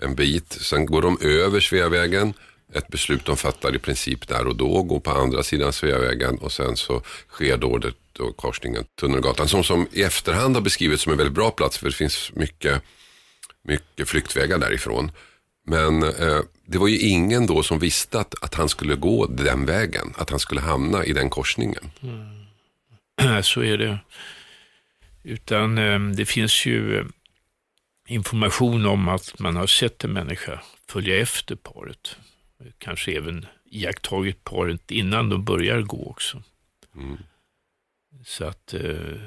en 0.00 0.14
bit. 0.14 0.52
Sen 0.52 0.86
går 0.86 1.02
de 1.02 1.18
över 1.20 1.60
Sveavägen. 1.60 2.34
Ett 2.74 2.88
beslut 2.88 3.24
de 3.24 3.36
fattar 3.36 3.74
i 3.76 3.78
princip 3.78 4.28
där 4.28 4.46
och 4.46 4.56
då, 4.56 4.82
går 4.82 5.00
på 5.00 5.10
andra 5.10 5.42
sidan 5.42 5.72
Sveavägen 5.72 6.38
och 6.38 6.52
sen 6.52 6.76
så 6.76 7.02
sker 7.28 7.56
då, 7.56 7.78
det, 7.78 7.92
då 8.12 8.32
korsningen 8.32 8.84
Tunnelgatan 9.00 9.48
som, 9.48 9.64
som 9.64 9.88
i 9.92 10.02
efterhand 10.02 10.54
har 10.54 10.62
beskrivits 10.62 11.02
som 11.02 11.12
en 11.12 11.18
väldigt 11.18 11.34
bra 11.34 11.50
plats 11.50 11.78
för 11.78 11.86
det 11.86 11.92
finns 11.92 12.30
mycket, 12.34 12.82
mycket 13.64 14.08
flyktvägar 14.08 14.58
därifrån. 14.58 15.10
Men 15.68 16.02
eh, 16.02 16.40
det 16.66 16.78
var 16.78 16.88
ju 16.88 16.98
ingen 16.98 17.46
då 17.46 17.62
som 17.62 17.78
visste 17.78 18.20
att, 18.20 18.44
att 18.44 18.54
han 18.54 18.68
skulle 18.68 18.94
gå 18.94 19.26
den 19.26 19.66
vägen, 19.66 20.14
att 20.16 20.30
han 20.30 20.38
skulle 20.38 20.60
hamna 20.60 21.04
i 21.04 21.12
den 21.12 21.30
korsningen. 21.30 21.90
Mm. 22.02 23.42
Så 23.42 23.62
är 23.62 23.78
det. 23.78 23.98
Utan 25.22 25.78
eh, 25.78 26.00
det 26.00 26.24
finns 26.24 26.66
ju 26.66 27.04
information 28.08 28.86
om 28.86 29.08
att 29.08 29.38
man 29.38 29.56
har 29.56 29.66
sett 29.66 30.04
en 30.04 30.12
människa 30.12 30.60
följa 30.88 31.18
efter 31.18 31.56
paret. 31.56 32.16
Kanske 32.78 33.16
även 33.16 33.46
iakttagit 33.64 34.44
paret 34.44 34.90
innan 34.90 35.28
de 35.28 35.44
börjar 35.44 35.80
gå 35.80 36.10
också. 36.10 36.42
Mm. 36.96 37.16
Så 38.24 38.44
att 38.44 38.74
eh, 38.74 39.20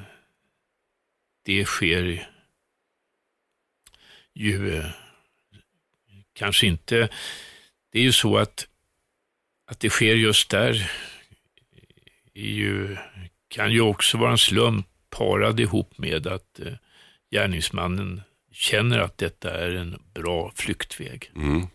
det 1.45 1.65
sker 1.65 2.27
ju 4.33 4.77
eh, 4.77 4.85
kanske 6.41 6.67
inte, 6.67 7.09
det 7.91 7.99
är 7.99 8.03
ju 8.03 8.11
så 8.11 8.37
att, 8.37 8.67
att 9.71 9.79
det 9.79 9.89
sker 9.89 10.15
just 10.15 10.49
där 10.49 10.91
ju, 12.33 12.97
kan 13.47 13.71
ju 13.71 13.81
också 13.81 14.17
vara 14.17 14.31
en 14.31 14.37
slump 14.37 14.87
parad 15.09 15.59
ihop 15.59 15.97
med 15.97 16.27
att 16.27 16.59
eh, 16.59 16.73
gärningsmannen 17.31 18.21
känner 18.51 18.99
att 18.99 19.17
detta 19.17 19.51
är 19.51 19.71
en 19.71 20.01
bra 20.13 20.51
flyktväg. 20.55 21.31
Mm. 21.35 21.67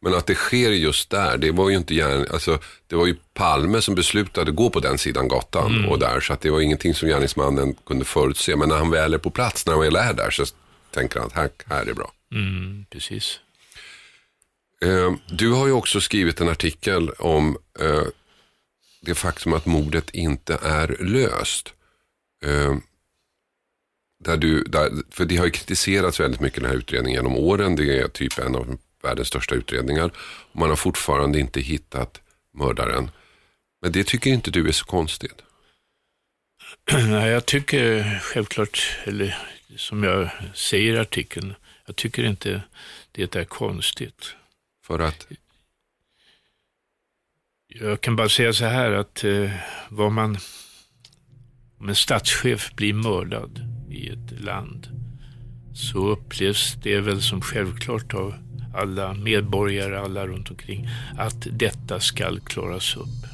Men 0.00 0.14
att 0.14 0.26
det 0.26 0.34
sker 0.34 0.70
just 0.70 1.10
där, 1.10 1.38
det 1.38 1.50
var 1.50 1.70
ju 1.70 1.76
inte 1.76 1.94
gärna, 1.94 2.26
alltså, 2.32 2.58
det 2.86 2.96
var 2.96 3.06
ju 3.06 3.16
Palme 3.34 3.80
som 3.80 3.94
beslutade 3.94 4.50
gå 4.50 4.70
på 4.70 4.80
den 4.80 4.98
sidan 4.98 5.28
gatan 5.28 5.76
mm. 5.76 5.90
och 5.90 5.98
där, 5.98 6.20
så 6.20 6.32
att 6.32 6.40
det 6.40 6.50
var 6.50 6.60
ingenting 6.60 6.94
som 6.94 7.08
gärningsmannen 7.08 7.74
kunde 7.86 8.04
förutse. 8.04 8.56
Men 8.56 8.68
när 8.68 8.76
han 8.76 8.90
väl 8.90 9.14
är 9.14 9.18
på 9.18 9.30
plats, 9.30 9.66
när 9.66 9.72
han 9.72 9.82
väl 9.82 9.96
är 9.96 10.12
där, 10.12 10.30
så 10.30 10.44
tänker 10.90 11.18
han 11.18 11.26
att 11.26 11.34
här, 11.34 11.50
här 11.66 11.86
är 11.86 11.94
bra. 11.94 12.12
Mm, 12.32 12.86
precis. 12.90 13.40
Eh, 14.84 15.12
du 15.26 15.52
har 15.52 15.66
ju 15.66 15.72
också 15.72 16.00
skrivit 16.00 16.40
en 16.40 16.48
artikel 16.48 17.10
om 17.10 17.58
eh, 17.80 18.06
det 19.00 19.14
faktum 19.14 19.52
att 19.52 19.66
mordet 19.66 20.10
inte 20.10 20.58
är 20.62 20.96
löst. 21.00 21.74
Eh, 22.44 22.76
där 24.24 24.36
du, 24.36 24.64
där, 24.64 24.90
för 25.10 25.24
det 25.24 25.36
har 25.36 25.44
ju 25.44 25.50
kritiserats 25.50 26.20
väldigt 26.20 26.40
mycket 26.40 26.62
den 26.62 26.70
här 26.70 26.78
utredningen 26.78 27.18
genom 27.18 27.36
åren. 27.36 27.76
Det 27.76 27.98
är 27.98 28.08
typ 28.08 28.38
en 28.38 28.54
av 28.54 28.78
världens 29.02 29.28
största 29.28 29.54
utredningar. 29.54 30.10
Man 30.52 30.68
har 30.68 30.76
fortfarande 30.76 31.40
inte 31.40 31.60
hittat 31.60 32.20
mördaren. 32.54 33.10
Men 33.82 33.92
det 33.92 34.06
tycker 34.06 34.30
inte 34.30 34.50
du 34.50 34.68
är 34.68 34.72
så 34.72 34.84
konstigt? 34.84 35.42
Nej, 36.92 37.30
jag 37.30 37.46
tycker 37.46 38.18
självklart, 38.22 38.96
eller 39.04 39.38
som 39.76 40.02
jag 40.04 40.30
säger 40.54 40.94
i 40.94 40.98
artikeln, 40.98 41.54
jag 41.86 41.96
tycker 41.96 42.24
inte 42.24 42.62
det 43.12 43.36
är 43.36 43.44
konstigt. 43.44 44.34
För 44.88 44.98
att? 44.98 45.26
Jag 47.68 48.00
kan 48.00 48.16
bara 48.16 48.28
säga 48.28 48.52
så 48.52 48.64
här 48.64 48.92
att 48.92 49.24
eh, 49.24 49.50
vad 49.88 50.12
man, 50.12 50.38
om 51.78 51.88
en 51.88 51.94
statschef 51.94 52.72
blir 52.74 52.94
mördad 52.94 53.60
i 53.90 54.08
ett 54.08 54.40
land 54.40 54.88
så 55.74 55.98
upplevs 56.08 56.74
det 56.82 57.00
väl 57.00 57.22
som 57.22 57.40
självklart 57.40 58.14
av 58.14 58.34
alla 58.74 59.14
medborgare, 59.14 60.00
alla 60.00 60.26
runt 60.26 60.50
omkring, 60.50 60.88
att 61.18 61.46
detta 61.50 62.00
skall 62.00 62.40
klaras 62.40 62.96
upp. 62.96 63.24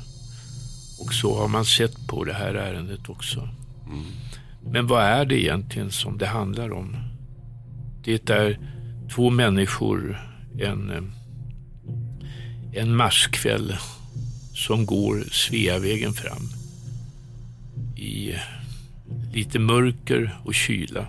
Och 1.00 1.12
så 1.12 1.38
har 1.38 1.48
man 1.48 1.64
sett 1.64 2.06
på 2.08 2.24
det 2.24 2.34
här 2.34 2.54
ärendet 2.54 3.08
också. 3.08 3.48
Mm. 3.86 4.04
Men 4.62 4.86
vad 4.86 5.02
är 5.02 5.24
det 5.24 5.40
egentligen 5.40 5.90
som 5.90 6.18
det 6.18 6.26
handlar 6.26 6.72
om? 6.72 6.96
Det 8.04 8.30
är 8.30 8.58
två 9.14 9.30
människor 9.30 10.20
en, 10.60 10.90
eh, 10.90 11.23
en 12.74 12.96
marskväll 12.96 13.76
som 14.54 14.86
går 14.86 15.24
Sveavägen 15.32 16.12
fram 16.12 16.48
i 17.96 18.34
lite 19.32 19.58
mörker 19.58 20.38
och 20.44 20.54
kyla. 20.54 21.08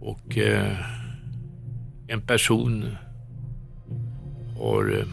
Och 0.00 0.38
eh, 0.38 0.76
en 2.08 2.22
person 2.22 2.96
har, 4.58 4.98
eh, 4.98 5.06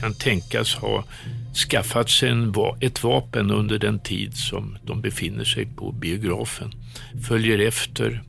kan 0.00 0.14
tänkas 0.14 0.74
ha 0.74 1.04
skaffat 1.70 2.10
sig 2.10 2.28
en, 2.28 2.54
ett 2.80 3.02
vapen 3.02 3.50
under 3.50 3.78
den 3.78 3.98
tid 3.98 4.36
som 4.36 4.78
de 4.84 5.00
befinner 5.00 5.44
sig 5.44 5.66
på 5.66 5.92
biografen. 5.92 6.72
Följer 7.28 7.58
efter 7.58 8.22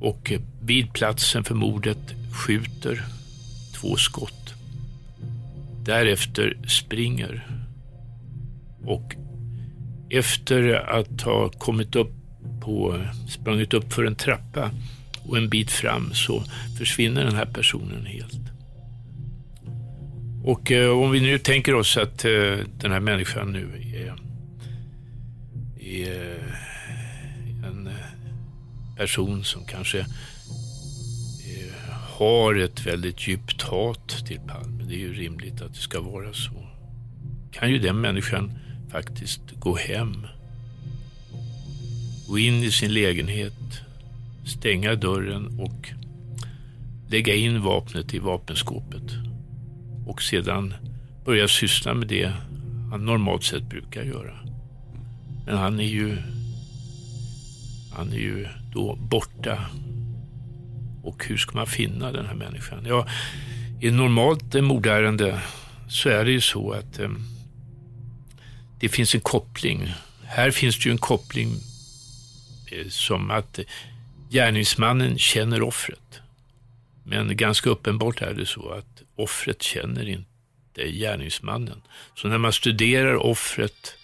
och 0.00 0.32
eh, 0.32 0.40
vid 0.62 0.92
platsen 0.92 1.44
för 1.44 1.54
mordet 1.54 2.14
skjuter 2.32 3.04
två 3.80 3.96
skott. 3.96 4.54
Därefter 5.84 6.58
springer 6.66 7.46
och 8.84 9.14
efter 10.10 10.72
att 10.72 11.22
ha 11.22 11.48
kommit 11.48 11.96
upp 11.96 12.12
på, 12.60 13.04
sprungit 13.28 13.74
upp 13.74 13.92
för 13.92 14.04
en 14.04 14.14
trappa 14.14 14.70
och 15.22 15.36
en 15.36 15.48
bit 15.48 15.70
fram 15.70 16.10
så 16.14 16.44
försvinner 16.78 17.24
den 17.24 17.34
här 17.34 17.46
personen 17.46 18.06
helt. 18.06 18.40
Och 20.44 20.72
eh, 20.72 20.90
om 20.90 21.10
vi 21.10 21.20
nu 21.20 21.38
tänker 21.38 21.74
oss 21.74 21.96
att 21.96 22.24
eh, 22.24 22.56
den 22.80 22.92
här 22.92 23.00
människan 23.00 23.52
nu 23.52 23.68
är, 23.94 24.14
är 25.80 26.38
en 27.66 27.86
eh, 27.86 28.96
person 28.96 29.44
som 29.44 29.64
kanske 29.64 30.06
har 32.18 32.54
ett 32.54 32.86
väldigt 32.86 33.28
djupt 33.28 33.62
hat 33.62 34.08
till 34.26 34.40
Palme. 34.40 34.84
Det 34.84 34.94
är 34.94 34.98
ju 34.98 35.12
rimligt 35.12 35.62
att 35.62 35.74
det 35.74 35.80
ska 35.80 36.00
vara 36.00 36.32
så. 36.32 36.66
Kan 37.52 37.70
ju 37.70 37.78
den 37.78 38.00
människan 38.00 38.52
faktiskt 38.90 39.40
gå 39.58 39.76
hem, 39.76 40.26
gå 42.28 42.38
in 42.38 42.54
i 42.54 42.70
sin 42.70 42.92
lägenhet, 42.92 43.80
stänga 44.46 44.94
dörren 44.94 45.60
och 45.60 45.88
lägga 47.08 47.34
in 47.34 47.62
vapnet 47.62 48.14
i 48.14 48.18
vapenskåpet 48.18 49.12
och 50.06 50.22
sedan 50.22 50.74
börja 51.24 51.48
syssla 51.48 51.94
med 51.94 52.08
det 52.08 52.32
han 52.90 53.04
normalt 53.04 53.44
sett 53.44 53.68
brukar 53.68 54.02
göra. 54.02 54.38
Men 55.46 55.56
han 55.56 55.80
är 55.80 55.88
ju, 55.88 56.16
han 57.92 58.12
är 58.12 58.18
ju 58.18 58.46
då 58.72 58.96
borta. 58.96 59.58
Och 61.02 61.24
hur 61.24 61.36
ska 61.36 61.56
man 61.56 61.66
finna 61.66 62.12
den 62.12 62.26
här 62.26 62.34
människan? 62.34 62.84
Ja, 62.86 63.06
i 63.80 63.90
normalt 63.90 64.54
eh, 64.54 64.62
mordärende 64.62 65.40
så 65.88 66.08
är 66.08 66.24
det 66.24 66.30
ju 66.30 66.40
så 66.40 66.72
att 66.72 66.98
eh, 66.98 67.10
det 68.80 68.88
finns 68.88 69.14
en 69.14 69.20
koppling. 69.20 69.94
Här 70.24 70.50
finns 70.50 70.78
det 70.78 70.84
ju 70.84 70.92
en 70.92 70.98
koppling 70.98 71.48
eh, 72.72 72.88
som 72.88 73.30
att 73.30 73.58
gärningsmannen 74.30 75.18
känner 75.18 75.62
offret. 75.62 76.20
Men 77.04 77.36
ganska 77.36 77.70
uppenbart 77.70 78.22
är 78.22 78.34
det 78.34 78.46
så 78.46 78.70
att 78.70 79.02
offret 79.16 79.62
känner 79.62 80.08
inte 80.08 80.90
gärningsmannen. 80.90 81.82
Så 82.14 82.28
när 82.28 82.38
man 82.38 82.52
studerar 82.52 83.14
offret 83.14 83.94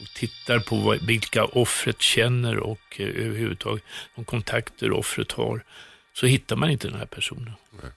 och 0.00 0.14
tittar 0.14 0.58
på 0.58 0.76
vad, 0.76 1.06
vilka 1.06 1.44
offret 1.44 2.02
känner 2.02 2.56
och 2.56 2.80
eh, 2.96 3.06
överhuvudtaget 3.06 3.84
de 4.16 4.24
kontakter 4.24 4.92
offret 4.92 5.32
har, 5.32 5.64
så 6.12 6.26
hittar 6.26 6.56
man 6.56 6.70
inte 6.70 6.88
den 6.88 6.98
här 6.98 7.06
personen. 7.06 7.52
Nej. 7.82 7.90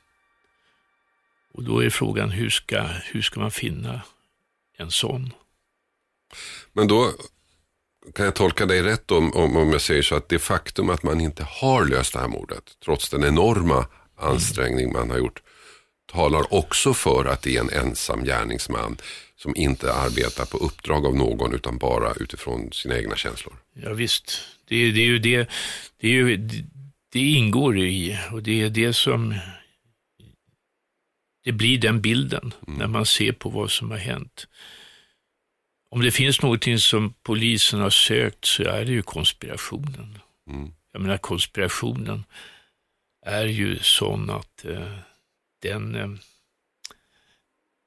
Och 1.53 1.63
då 1.63 1.83
är 1.83 1.89
frågan, 1.89 2.29
hur 2.29 2.49
ska, 2.49 2.81
hur 2.81 3.21
ska 3.21 3.39
man 3.39 3.51
finna 3.51 4.01
en 4.77 4.91
sån? 4.91 5.33
Men 6.73 6.87
då 6.87 7.11
kan 8.15 8.25
jag 8.25 8.35
tolka 8.35 8.65
dig 8.65 8.81
rätt 8.81 9.11
om, 9.11 9.33
om, 9.33 9.57
om 9.57 9.71
jag 9.71 9.81
säger 9.81 10.01
så 10.01 10.15
att 10.15 10.29
det 10.29 10.39
faktum 10.39 10.89
att 10.89 11.03
man 11.03 11.21
inte 11.21 11.43
har 11.43 11.85
löst 11.85 12.13
det 12.13 12.19
här 12.19 12.27
mordet, 12.27 12.63
trots 12.85 13.09
den 13.09 13.23
enorma 13.23 13.87
ansträngning 14.17 14.93
man 14.93 15.09
har 15.09 15.17
gjort, 15.17 15.41
talar 16.11 16.53
också 16.53 16.93
för 16.93 17.25
att 17.25 17.41
det 17.41 17.57
är 17.57 17.59
en 17.59 17.69
ensam 17.69 18.23
gärningsman 18.23 18.97
som 19.35 19.55
inte 19.55 19.93
arbetar 19.93 20.45
på 20.45 20.57
uppdrag 20.57 21.05
av 21.05 21.15
någon 21.15 21.53
utan 21.53 21.77
bara 21.77 22.13
utifrån 22.13 22.71
sina 22.71 22.97
egna 22.97 23.15
känslor. 23.15 23.53
Ja, 23.73 23.93
visst, 23.93 24.41
det, 24.67 24.91
det 24.91 25.01
är 25.01 25.05
ju 25.05 25.19
det, 25.19 25.49
det, 25.99 26.07
är 26.07 26.11
ju, 26.11 26.37
det 27.13 27.19
ingår 27.19 27.77
i 27.77 28.19
och 28.31 28.43
det 28.43 28.61
är 28.61 28.69
det 28.69 28.93
som 28.93 29.35
det 31.43 31.51
blir 31.51 31.77
den 31.77 32.01
bilden 32.01 32.53
mm. 32.67 32.79
när 32.79 32.87
man 32.87 33.05
ser 33.05 33.31
på 33.31 33.49
vad 33.49 33.71
som 33.71 33.91
har 33.91 33.97
hänt. 33.97 34.47
Om 35.89 36.01
det 36.01 36.11
finns 36.11 36.41
någonting 36.41 36.79
som 36.79 37.13
polisen 37.23 37.79
har 37.79 37.89
sökt 37.89 38.45
så 38.45 38.63
är 38.63 38.85
det 38.85 38.91
ju 38.91 39.01
konspirationen. 39.01 40.17
Mm. 40.49 40.71
Jag 40.91 41.01
menar 41.01 41.17
konspirationen 41.17 42.23
är 43.25 43.45
ju 43.45 43.79
sån 43.79 44.29
att 44.29 44.65
eh, 44.65 44.97
den, 45.61 45.95
eh, 45.95 46.09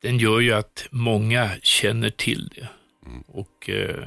den 0.02 0.18
gör 0.18 0.40
ju 0.40 0.52
att 0.52 0.86
många 0.90 1.50
känner 1.62 2.10
till 2.10 2.48
det. 2.48 2.68
Mm. 3.06 3.22
Och 3.22 3.70
eh, 3.70 4.04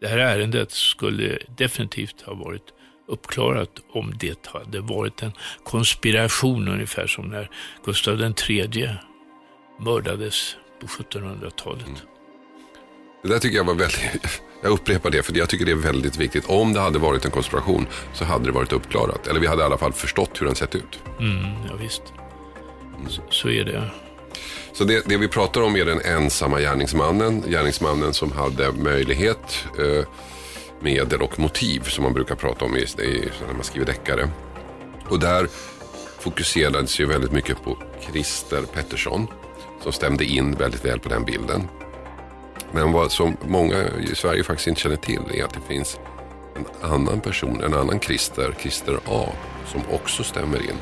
det 0.00 0.08
här 0.08 0.18
ärendet 0.18 0.70
skulle 0.70 1.38
definitivt 1.58 2.20
ha 2.20 2.34
varit 2.34 2.72
uppklarat 3.10 3.70
om 3.92 4.14
det 4.18 4.46
hade 4.46 4.80
varit 4.80 5.22
en 5.22 5.32
konspiration 5.64 6.68
ungefär 6.68 7.06
som 7.06 7.24
när 7.28 7.50
Gustav 7.84 8.34
III 8.48 8.88
mördades 9.80 10.56
på 10.80 10.86
1700-talet. 10.86 11.86
Mm. 11.86 11.98
Det 13.22 13.28
där 13.28 13.38
tycker 13.38 13.56
jag 13.56 13.64
var 13.64 13.74
väldigt, 13.74 14.42
jag 14.62 14.72
upprepar 14.72 15.10
det 15.10 15.22
för 15.22 15.38
jag 15.38 15.48
tycker 15.48 15.64
det 15.64 15.72
är 15.72 15.76
väldigt 15.76 16.16
viktigt. 16.16 16.44
Om 16.46 16.72
det 16.72 16.80
hade 16.80 16.98
varit 16.98 17.24
en 17.24 17.30
konspiration 17.30 17.86
så 18.12 18.24
hade 18.24 18.44
det 18.44 18.52
varit 18.52 18.72
uppklarat. 18.72 19.26
Eller 19.26 19.40
vi 19.40 19.46
hade 19.46 19.62
i 19.62 19.64
alla 19.64 19.78
fall 19.78 19.92
förstått 19.92 20.40
hur 20.40 20.46
den 20.46 20.54
sett 20.54 20.74
ut. 20.74 21.00
Mm, 21.18 21.44
ja, 21.68 21.76
visst. 21.80 22.02
Så, 23.08 23.22
så 23.30 23.48
är 23.48 23.64
det. 23.64 23.90
Så 24.72 24.84
det, 24.84 25.08
det, 25.08 25.16
vi 25.16 25.28
pratar 25.28 25.60
om 25.60 25.76
är 25.76 25.84
den 25.84 26.00
ensamma 26.00 26.60
gärningsmannen. 26.60 27.42
Gärningsmannen 27.46 28.14
som 28.14 28.32
hade 28.32 28.72
möjlighet, 28.72 29.66
eh, 29.78 30.04
medel 30.80 31.22
och 31.22 31.38
motiv 31.38 31.80
som 31.80 32.04
man 32.04 32.12
brukar 32.12 32.34
prata 32.34 32.64
om 32.64 32.76
i, 32.76 32.80
i, 32.80 33.30
när 33.46 33.54
man 33.54 33.64
skriver 33.64 33.86
deckare. 33.86 34.28
Och 35.08 35.20
där 35.20 35.48
fokuserades 36.18 37.00
ju 37.00 37.06
väldigt 37.06 37.32
mycket 37.32 37.62
på 37.62 37.78
Christer 38.00 38.62
Pettersson 38.62 39.26
som 39.82 39.92
stämde 39.92 40.24
in 40.24 40.52
väldigt 40.54 40.84
väl 40.84 41.00
på 41.00 41.08
den 41.08 41.24
bilden. 41.24 41.68
Men 42.72 42.92
vad 42.92 43.12
som 43.12 43.36
många 43.46 43.76
i 44.12 44.14
Sverige 44.14 44.44
faktiskt 44.44 44.68
inte 44.68 44.80
känner 44.80 44.96
till 44.96 45.20
är 45.34 45.44
att 45.44 45.54
det 45.54 45.74
finns 45.74 45.98
en 46.56 46.90
annan 46.90 47.20
person, 47.20 47.62
en 47.62 47.74
annan 47.74 48.00
Christer, 48.00 48.54
Christer 48.60 48.98
A, 49.06 49.28
som 49.66 49.80
också 49.90 50.24
stämmer 50.24 50.58
in. 50.58 50.76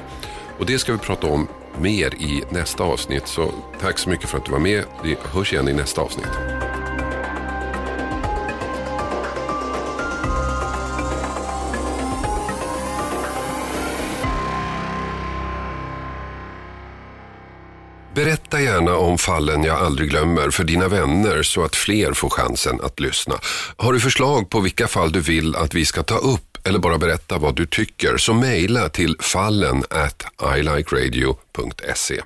Och 0.59 0.67
det 0.67 0.79
ska 0.79 0.93
vi 0.93 0.99
prata 0.99 1.27
om 1.27 1.49
mer 1.81 2.15
i 2.15 2.45
nästa 2.51 2.85
avsnitt. 2.85 3.27
Så 3.27 3.53
tack 3.81 3.99
så 3.99 4.11
mycket 4.11 4.29
för 4.29 4.39
att 4.39 4.45
du 4.45 4.53
var 4.53 4.59
med. 4.59 4.85
Vi 5.05 5.17
hörs 5.23 5.53
igen 5.53 5.69
i 5.69 5.73
nästa 5.73 6.01
avsnitt. 6.01 6.31
Berätta 18.19 18.61
gärna 18.61 18.97
om 18.97 19.19
fallen 19.19 19.65
jag 19.65 19.79
aldrig 19.79 20.11
glömmer 20.11 20.51
för 20.51 20.65
dina 20.65 20.89
vänner 20.89 21.43
så 21.43 21.65
att 21.65 21.77
fler 21.77 22.13
får 22.13 22.31
chansen 22.31 22.81
att 22.83 23.01
lyssna. 23.01 23.35
Har 23.77 23.93
du 23.93 24.01
förslag 24.01 24.51
på 24.51 24.61
vilka 24.61 24.89
fall 24.89 25.13
du 25.13 25.21
vill 25.21 25.57
att 25.57 25.75
vi 25.75 25.85
ska 25.85 26.03
ta 26.03 26.17
upp 26.17 26.67
eller 26.67 26.79
bara 26.79 26.99
berätta 26.99 27.39
vad 27.39 27.57
du 27.57 27.67
tycker 27.67 28.17
så 28.17 28.35
mejla 28.35 28.89
till 28.89 29.17
fallen 29.21 29.85
at 29.91 30.25
ilikeradio.se. 30.59 32.21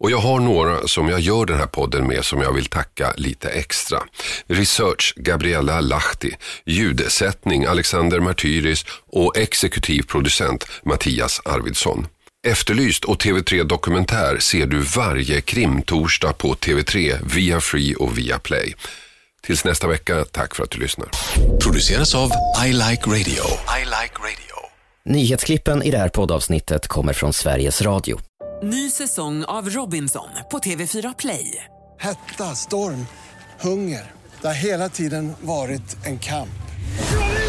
Och 0.00 0.10
jag 0.10 0.18
har 0.18 0.40
några 0.40 0.88
som 0.88 1.08
jag 1.08 1.20
gör 1.20 1.46
den 1.46 1.58
här 1.58 1.66
podden 1.66 2.06
med 2.06 2.24
som 2.24 2.40
jag 2.40 2.52
vill 2.52 2.66
tacka 2.66 3.14
lite 3.16 3.48
extra. 3.48 4.02
Research 4.46 5.14
Gabriella 5.16 5.80
Lahti, 5.80 6.30
ljudsättning 6.64 7.64
Alexander 7.64 8.20
Martyris 8.20 8.84
och 9.12 9.36
exekutiv 9.36 10.02
producent 10.02 10.66
Mattias 10.84 11.40
Arvidsson. 11.44 12.06
Efterlyst 12.46 13.04
och 13.04 13.22
TV3 13.22 13.64
Dokumentär 13.64 14.38
ser 14.38 14.66
du 14.66 14.80
varje 14.80 15.40
krimtorsdag 15.40 16.38
på 16.38 16.54
TV3 16.54 17.16
via 17.34 17.60
Free 17.60 17.94
och 17.94 18.18
via 18.18 18.38
Play. 18.38 18.74
Tills 19.42 19.64
nästa 19.64 19.88
vecka, 19.88 20.24
tack 20.24 20.54
för 20.54 20.62
att 20.62 20.70
du 20.70 20.78
lyssnar. 20.78 21.08
Produceras 21.62 22.14
av 22.14 22.30
I 22.66 22.72
Like 22.72 23.06
Radio. 23.06 23.44
I 23.78 23.84
like 23.84 24.16
radio. 24.18 24.56
Nyhetsklippen 25.04 25.82
i 25.82 25.90
det 25.90 25.98
här 25.98 26.08
poddavsnittet 26.08 26.86
kommer 26.86 27.12
från 27.12 27.32
Sveriges 27.32 27.82
Radio. 27.82 28.18
Ny 28.62 28.90
säsong 28.90 29.44
av 29.44 29.70
Robinson 29.70 30.28
på 30.50 30.58
TV4 30.58 31.14
Play. 31.18 31.64
Hetta, 31.98 32.44
storm, 32.44 33.06
hunger. 33.60 34.10
Det 34.40 34.46
har 34.46 34.54
hela 34.54 34.88
tiden 34.88 35.32
varit 35.40 35.96
en 36.04 36.18
kamp. 36.18 36.48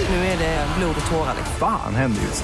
Nu 0.09 0.15
är 0.15 0.37
det 0.37 0.67
blod 0.77 0.95
och 1.01 1.11
tårar. 1.11 1.35
Fan 1.59 1.95
händer 1.95 2.21
just 2.21 2.43